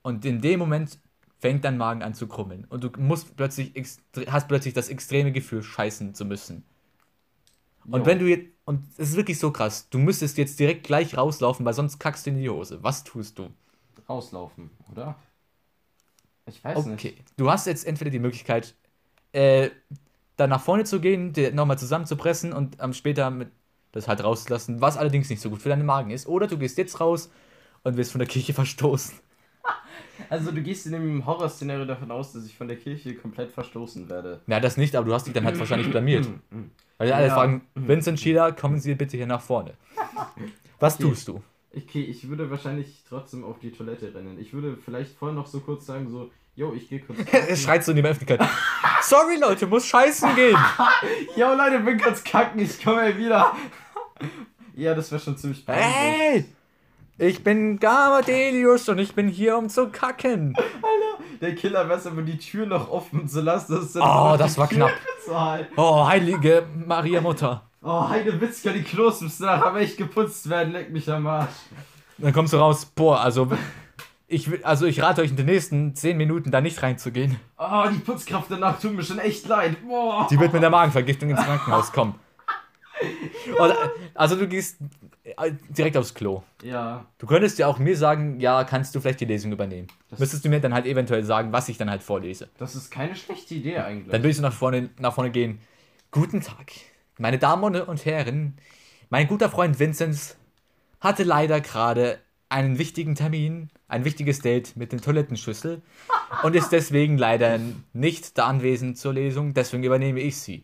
[0.01, 0.99] Und in dem Moment
[1.39, 3.71] fängt dein Magen an zu krummeln und du musst plötzlich
[4.27, 6.65] hast plötzlich das extreme Gefühl, scheißen zu müssen.
[7.85, 8.05] Und Jo.
[8.05, 11.65] wenn du jetzt und es ist wirklich so krass, du müsstest jetzt direkt gleich rauslaufen,
[11.65, 12.83] weil sonst kackst du in die Hose.
[12.83, 13.49] Was tust du?
[14.07, 15.15] Rauslaufen, oder?
[16.45, 16.99] Ich weiß nicht.
[16.99, 18.75] Okay, du hast jetzt entweder die Möglichkeit,
[19.33, 19.69] äh,
[20.37, 23.51] dann nach vorne zu gehen, dir nochmal zusammenzupressen und am später mit
[23.91, 26.27] das halt rauszulassen, was allerdings nicht so gut für deinen Magen ist.
[26.27, 27.31] Oder du gehst jetzt raus
[27.83, 29.15] und wirst von der Kirche verstoßen.
[30.29, 34.09] Also du gehst in dem Horrorszenario davon aus, dass ich von der Kirche komplett verstoßen
[34.09, 34.39] werde.
[34.47, 36.27] Ja, das nicht, aber du hast dich dann halt wahrscheinlich blamiert.
[36.97, 37.35] Weil alle Ja.
[37.35, 39.73] fragen, Vincent Schieder, kommen Sie bitte hier nach vorne.
[40.79, 41.03] Was Okay.
[41.03, 41.41] tust du?
[41.75, 44.37] Okay, ich würde wahrscheinlich trotzdem auf die Toilette rennen.
[44.39, 47.19] Ich würde vielleicht vorher noch so kurz sagen, so, yo, ich gehe kurz.
[47.31, 48.47] Er schreit so in die Öffentlichkeit.
[49.01, 50.57] Sorry Leute, muss scheißen gehen.
[51.37, 53.55] yo, Leute, bin kurz kacken, ich komme ja wieder.
[54.75, 55.85] ja, das wäre schon ziemlich peinlich.
[55.85, 56.45] Hey!
[57.17, 60.55] Ich bin Gamadelius und ich bin hier, um zu kacken.
[61.39, 63.75] Der Killer wäre aber die Tür noch offen zu lassen.
[63.75, 64.89] dass er Oh, das war Tür
[65.27, 65.69] knapp.
[65.77, 67.69] Oh, heilige Maria Mutter.
[67.83, 70.73] Oh, Heide Witzka, die Klos müssen nachher echt geputzt werden.
[70.73, 71.49] Leck mich am Arsch.
[72.19, 73.49] Dann kommst du raus, boah, also
[74.27, 77.37] ich, also ich rate euch in den nächsten 10 Minuten da nicht reinzugehen.
[77.57, 79.77] Oh, die Putzkraft danach tut mir schon echt leid.
[79.85, 80.27] Boah.
[80.29, 82.15] Die wird mit der Magenvergiftung ins Krankenhaus kommen.
[83.59, 83.75] Und, äh,
[84.13, 84.77] also du gehst
[85.23, 86.43] äh, direkt aufs Klo.
[86.63, 89.87] Ja, Du könntest ja auch mir sagen, ja, kannst du vielleicht die Lesung übernehmen.
[90.19, 92.47] Müsstest du mir dann halt eventuell sagen, was ich dann halt vorlese.
[92.59, 94.11] das ist keine schlechte Idee eigentlich.
[94.11, 95.59] Dann würdest du nach vorne, nach vorne gehen.
[96.11, 96.71] Guten Tag,
[97.21, 98.55] meine Damen und Herren.
[99.09, 100.37] Mein guter Freund Vinzenz
[100.99, 102.19] hatte leider gerade
[102.49, 105.81] einen wichtigen Termin, ein wichtiges Date mit den Toilettenschüssel
[106.43, 107.59] und ist deswegen leider
[107.93, 109.53] nicht da anwesend zur Lesung.
[109.53, 110.63] Deswegen übernehme ich sie.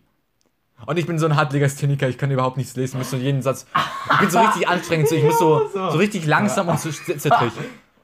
[0.85, 3.41] Und ich bin so ein hartliger Zyniker, ich kann überhaupt nichts lesen, muss so jeden
[3.41, 3.65] Satz.
[4.11, 5.91] Ich bin so richtig anstrengend, so, ich muss so, so.
[5.91, 7.51] so richtig langsam und so zittrig.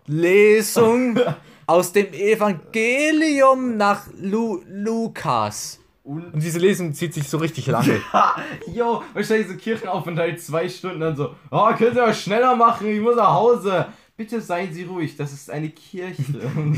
[0.08, 1.20] Lesung
[1.68, 5.83] aus dem Evangelium nach Lu Lukas.
[6.04, 8.01] Und, Und diese Lesung zieht sich so richtig lange.
[8.74, 12.99] yo, wahrscheinlich so Kirchenaufenthalt zwei Stunden dann so, oh, könnt ihr was schneller machen, ich
[12.99, 13.86] muss nach Hause.
[14.16, 16.24] Bitte seien Sie ruhig, das ist eine Kirche.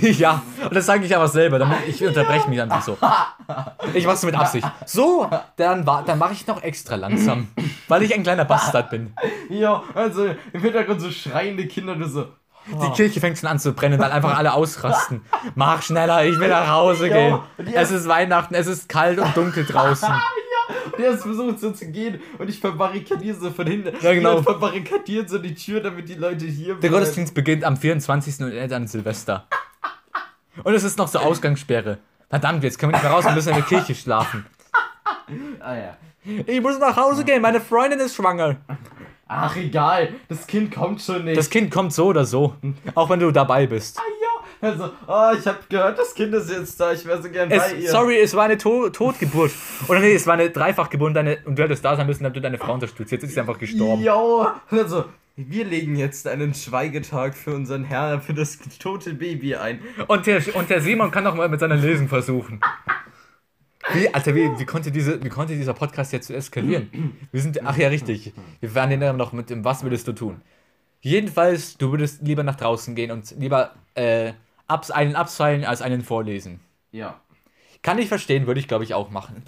[0.14, 2.98] ja, und das sage ich aber selber, damit ich unterbreche mich einfach so.
[3.94, 4.66] Ich mach's mit Absicht.
[4.86, 7.50] So, dann, dann mache ich noch extra langsam,
[7.90, 9.14] weil ich ein kleiner Bastard bin.
[9.50, 12.28] jo, also im Hintergrund so schreiende Kinder, du so,
[12.68, 15.22] Die Kirche fängt schon an zu brennen, weil einfach alle ausrasten.
[15.54, 17.40] Mach schneller, ich will nach Hause gehen.
[17.58, 20.10] und Es ist Weihnachten, es ist kalt und dunkel draußen.
[20.98, 23.94] der ist versucht so zu gehen und ich verbarrikadiere so von hinten.
[24.02, 24.38] Ja, genau.
[24.38, 28.40] Und verbarrikadieren so die Tür, damit die Leute hier Der Gottesdienst beginnt am 24.
[28.42, 29.46] und endet an Silvester.
[30.64, 32.00] Und es ist noch so Ausgangssperre.
[32.30, 34.46] Verdammt, jetzt können wir nicht mehr raus, wir müssen in der Kirche schlafen.
[35.60, 35.98] Ah ja.
[36.46, 38.58] Ich muss nach Hause gehen, meine Freundin ist schwanger.
[39.28, 40.10] Ach, egal.
[40.30, 41.38] Das Kind kommt schon nicht.
[41.38, 42.56] Das Kind kommt so oder so.
[42.94, 44.00] Auch wenn du dabei bist.
[44.62, 46.92] also, oh, ich habe gehört, das Kind ist jetzt da.
[46.94, 47.90] Ich wäre so gern bei Es, ihr.
[47.92, 49.52] sorry, es war eine to Totgeburt.
[49.88, 52.42] Oder nee, es war eine Dreifachgeburt deine, und du hättest da sein müssen, damit du
[52.42, 53.12] deine Frau unterstützt.
[53.12, 54.04] Jetzt ist sie einfach gestorben.
[54.04, 55.06] Jo, also,
[55.36, 59.80] wir legen jetzt einen Schweigetag für unseren Herrn, für das tote Baby ein.
[60.08, 62.62] Und der, und der Simon kann doch mal mit seiner Lesung versuchen.
[63.94, 66.90] Wie, Alter, wie, wie, konnte diese, wie konnte dieser Podcast jetzt so eskalieren?
[67.32, 68.34] Wir sind, ach ja, richtig.
[68.60, 70.42] Wir den dann noch mit dem Was würdest du tun?
[71.02, 74.34] Jedenfalls, du würdest lieber nach draußen gehen und lieber äh,
[74.66, 76.60] abs, einen abseilen als einen vorlesen.
[76.92, 77.22] Ja.
[77.84, 79.44] Kann ich verstehen, würde ich glaube ich auch machen.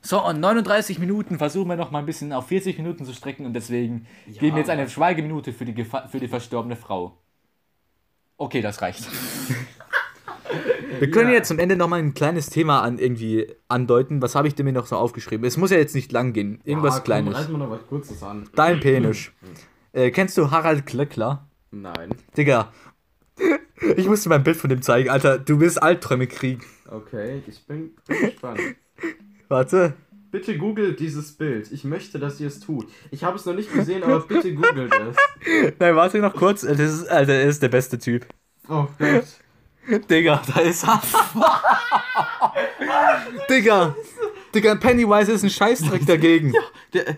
[0.00, 3.46] So, und 39 Minuten versuchen wir noch mal ein bisschen auf 40 Minuten zu strecken
[3.46, 7.16] und deswegen geben wir jetzt eine Schweigeminute für die, Gefa für die verstorbene Frau.
[8.36, 9.08] Okay, das reicht.
[11.04, 11.34] Wir können Ja.
[11.36, 14.22] jetzt zum Ende noch mal ein kleines Thema an irgendwie andeuten.
[14.22, 15.44] Was habe ich denn mir noch so aufgeschrieben?
[15.46, 16.62] Es muss ja jetzt nicht lang gehen.
[16.64, 17.34] Irgendwas ah, komm, Kleines.
[17.34, 18.48] Reiß mal noch was Kurzes an.
[18.54, 19.30] Dein Penis.
[19.92, 21.46] Äh, kennst du Harald Klöckler?
[21.70, 22.10] Nein.
[22.36, 22.72] Digga.
[23.96, 25.08] Ich muss dir mal ein Bild von dem zeigen.
[25.10, 26.62] Alter, du willst Albträume kriegen.
[26.90, 28.60] Okay, ich bin, bin gespannt.
[29.48, 29.94] Warte.
[30.32, 31.70] Bitte googelt dieses Bild.
[31.70, 32.88] Ich möchte, dass ihr es tut.
[33.12, 35.16] Ich habe es noch nicht gesehen, aber bitte googelt es.
[35.78, 36.62] Nein, warte noch kurz.
[36.62, 38.26] Das ist, Alter, er ist der beste Typ.
[38.68, 39.24] Oh Gott.
[40.10, 41.02] Digga, da ist er.
[43.50, 43.94] Digga.
[44.54, 46.52] Digga, Pennywise ist ein Scheißdreck dagegen.
[46.92, 47.16] Der, der,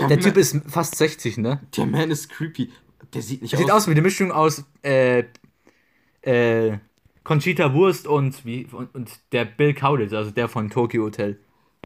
[0.00, 1.60] Der Man, Typ ist fast 60, ne?
[1.76, 2.70] der Man ist creepy.
[3.14, 3.82] Der sieht nicht Sieht aus.
[3.82, 5.24] aus wie eine Mischung aus äh,
[6.22, 6.78] äh,
[7.24, 11.38] Conchita Wurst und, wie, und, und der Bill Kaulitz, also der von Tokyo Hotel.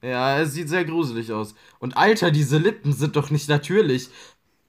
[0.02, 1.54] Ja, er sieht sehr gruselig aus.
[1.78, 4.10] Und Alter, diese Lippen sind doch nicht natürlich.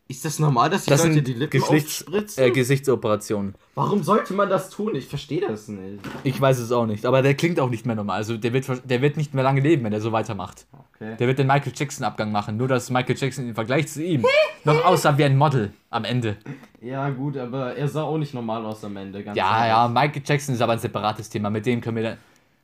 [0.10, 2.44] Ist das normal, dass die Das Leute die Lippen Geschlechts aufspritzen?
[2.44, 3.56] äh, Gesichtsoperationen.
[3.74, 4.94] Warum sollte man das tun?
[4.96, 6.00] Ich verstehe das nicht.
[6.26, 8.18] Ich weiß es auch nicht, aber der klingt auch nicht mehr normal.
[8.18, 10.68] Also der wird, der wird nicht mehr lange leben, wenn er so weitermacht.
[10.96, 11.16] Okay.
[11.18, 14.26] Der wird den Michael Jackson-Abgang machen, nur dass Michael Jackson im Vergleich zu ihm
[14.66, 16.36] noch aussah wie ein Model am Ende.
[16.82, 19.20] Ja, gut, aber er sah auch nicht normal aus am Ende.
[19.22, 19.38] Ja, ehrlich.
[19.40, 21.50] ja, Michael Jackson ist aber ein separates Thema.
[21.50, 22.18] Mit dem können wir dann,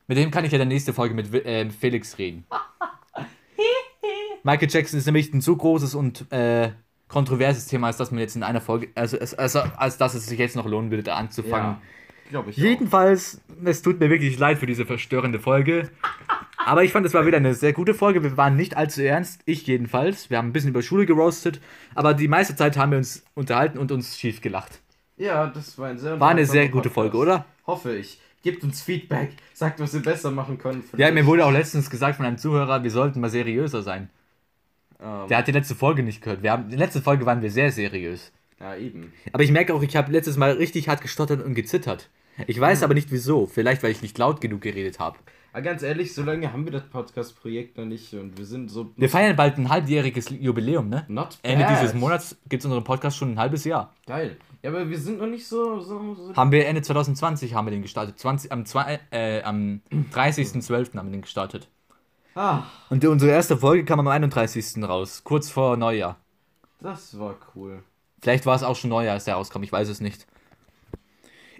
[0.06, 2.44] mit dem kann ich ja in der nächsten Folge mit äh, Felix reden.
[4.42, 6.70] Michael Jackson ist nämlich ein so großes und äh,
[7.10, 10.38] kontroverses Thema, als dass man jetzt in einer Folge, also, als, als, dass es sich
[10.38, 11.76] jetzt noch lohnen würde, da anzufangen.
[12.32, 12.44] Ja.
[12.52, 15.90] Jedenfalls, es tut mir wirklich leid für diese verstörende Folge.
[16.64, 18.22] Aber ich fand, es war wieder eine sehr gute Folge.
[18.22, 20.30] Wir waren nicht allzu ernst, ich jedenfalls.
[20.30, 21.60] Wir haben ein bisschen über Schule geroastet,
[21.94, 24.70] aber die meiste Zeit haben wir uns unterhalten und uns schief gelacht.
[24.72, 25.22] Auch.
[25.22, 27.44] Ja, das war ein sehr War eine sehr gute Folge, oder?
[27.66, 28.20] Hoffe ich.
[28.42, 29.32] Gebt uns Feedback.
[29.52, 30.84] Sagt, was wir besser machen können.
[30.96, 34.08] Ja, mir wurde auch letztens gesagt von einem Zuhörer, wir sollten mal seriöser sein.
[35.02, 36.42] Ähm, Der hat die letzte Folge nicht gehört.
[36.42, 38.32] Wir haben, in der letzten Folge waren wir sehr seriös.
[38.60, 39.12] ja, eben.
[39.32, 42.08] Aber ich merke auch, ich habe letztes Mal richtig hart gestottert und gezittert.
[42.46, 43.46] Ich weiß aber nicht wieso.
[43.46, 45.18] Vielleicht, weil ich nicht laut genug geredet habe.
[45.52, 48.92] Aber ganz ehrlich, so lange haben wir das Podcast-Projekt noch nicht und wir sind so.
[48.96, 51.04] Wir feiern bald ein halbjähriges Jubiläum, ne?
[51.08, 51.80] Not Ende bad.
[51.82, 53.92] dieses Monats gibt es unseren Podcast schon ein halbes Jahr.
[54.06, 54.36] Geil.
[54.62, 55.80] Ja, aber wir sind noch nicht so.
[55.80, 58.18] so, so Haben wir Ende 2020 haben wir den gestartet.
[58.18, 59.80] 20, am, zwei- äh, am
[60.12, 60.96] 30.12.
[60.96, 61.68] haben wir den gestartet.
[62.34, 64.82] Ah, Und unsere erste Folge kam am 31.
[64.82, 66.16] raus, kurz vor Neujahr.
[66.80, 67.82] das war cool.
[68.22, 70.26] Vielleicht war es auch schon Neujahr, als der rauskam, ich weiß es nicht.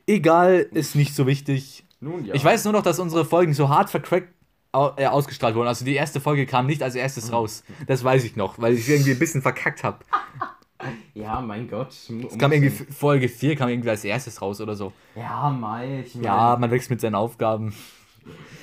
[0.07, 1.85] Egal, ist nicht so wichtig.
[2.01, 2.35] Nun ja.
[2.35, 4.29] Ich weiß nur noch, dass unsere Folgen so hart vercrackt
[4.73, 5.69] äh, ausgestrahlt wurden.
[5.69, 7.65] Also die erste Folge kam nicht als erstes raus.
[7.87, 9.99] Das weiß ich noch, weil ich irgendwie ein bisschen verkackt habe.
[11.13, 11.89] Ja, mein Gott.
[11.91, 14.95] Es kam irgendwie Folge 4 kam irgendwie als erstes raus oder so.
[15.15, 16.05] Ja, Mai.
[16.07, 17.75] Ich mein, Ja, man wächst mit seinen Aufgaben.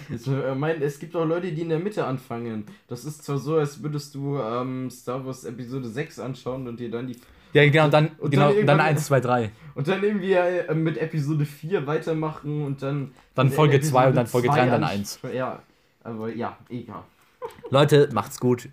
[0.09, 2.65] Ich äh, mein, es gibt auch Leute, die in der Mitte anfangen.
[2.87, 6.89] Das ist zwar so, als würdest du ähm, Star Wars Episode 6 anschauen und dir
[6.89, 7.17] dann die.
[7.53, 9.51] Ja, genau, und dann, Und genau, dann dann irgendwann- 1, 2, 3.
[9.75, 13.11] Und dann irgendwie äh, mit Episode 4 weitermachen und dann.
[13.35, 15.19] Dann Folge Episode 2 und dann Folge 3 und 2 dann ansch- 1.
[15.33, 15.61] Ja,
[16.03, 17.03] aber ja, egal.
[17.69, 18.69] Leute, macht's gut.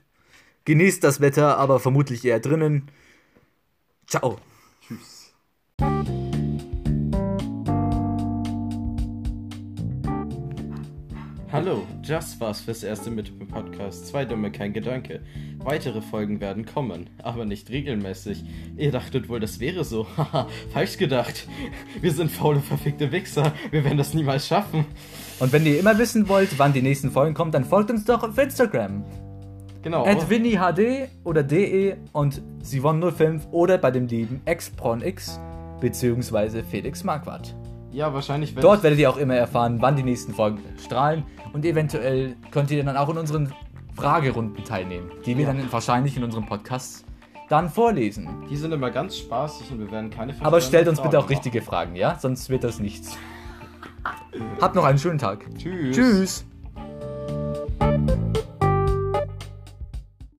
[0.67, 2.89] Genießt das Wetter, aber vermutlich eher drinnen.
[4.07, 4.39] Ciao.
[4.87, 5.14] Tschüss.
[11.65, 14.09] Hallo, das war's fürs erste mit dem Podcast.
[14.09, 15.23] Zwei Dumme, kein Gedanke.
[15.61, 18.45] Weitere Folgen werden kommen, aber nicht regelmäßig.
[18.77, 20.07] Ihr dachtet wohl, das wäre so.
[20.19, 21.49] Haha, falsch gedacht.
[22.03, 23.55] Wir sind faule, verfickte Wichser.
[23.71, 24.85] Wir werden das niemals schaffen.
[25.41, 28.23] Und wenn ihr immer wissen wollt, wann die nächsten Folgen kommen, dann folgt uns doch
[28.23, 29.03] auf Instagram.
[29.81, 30.05] Genau.
[30.05, 35.41] At WinnieHD oder DE und Sivon05 oder bei dem lieben XPronX
[35.81, 37.57] beziehungsweise Felix Marquardt.
[37.95, 41.23] Ja, wahrscheinlich Dort werdet ihr auch immer erfahren, wann die nächsten Folgen strahlen
[41.53, 43.53] und eventuell könnt ihr dann auch in unseren
[43.97, 45.53] Fragerunden teilnehmen, die wir Ja.
[45.53, 47.05] dann wahrscheinlich in unserem Podcast
[47.49, 48.29] dann vorlesen.
[48.51, 51.23] Die sind immer ganz spaßig und wir werden keine Aber stellt uns verstörenden bitte auch
[51.23, 52.19] Fragen richtige Fragen, ja?
[52.19, 53.17] Sonst wird das nichts.
[54.61, 55.45] Habt noch einen schönen Tag.
[55.47, 55.59] machen.
[55.59, 55.95] Tschüss.
[55.97, 56.45] Tschüss.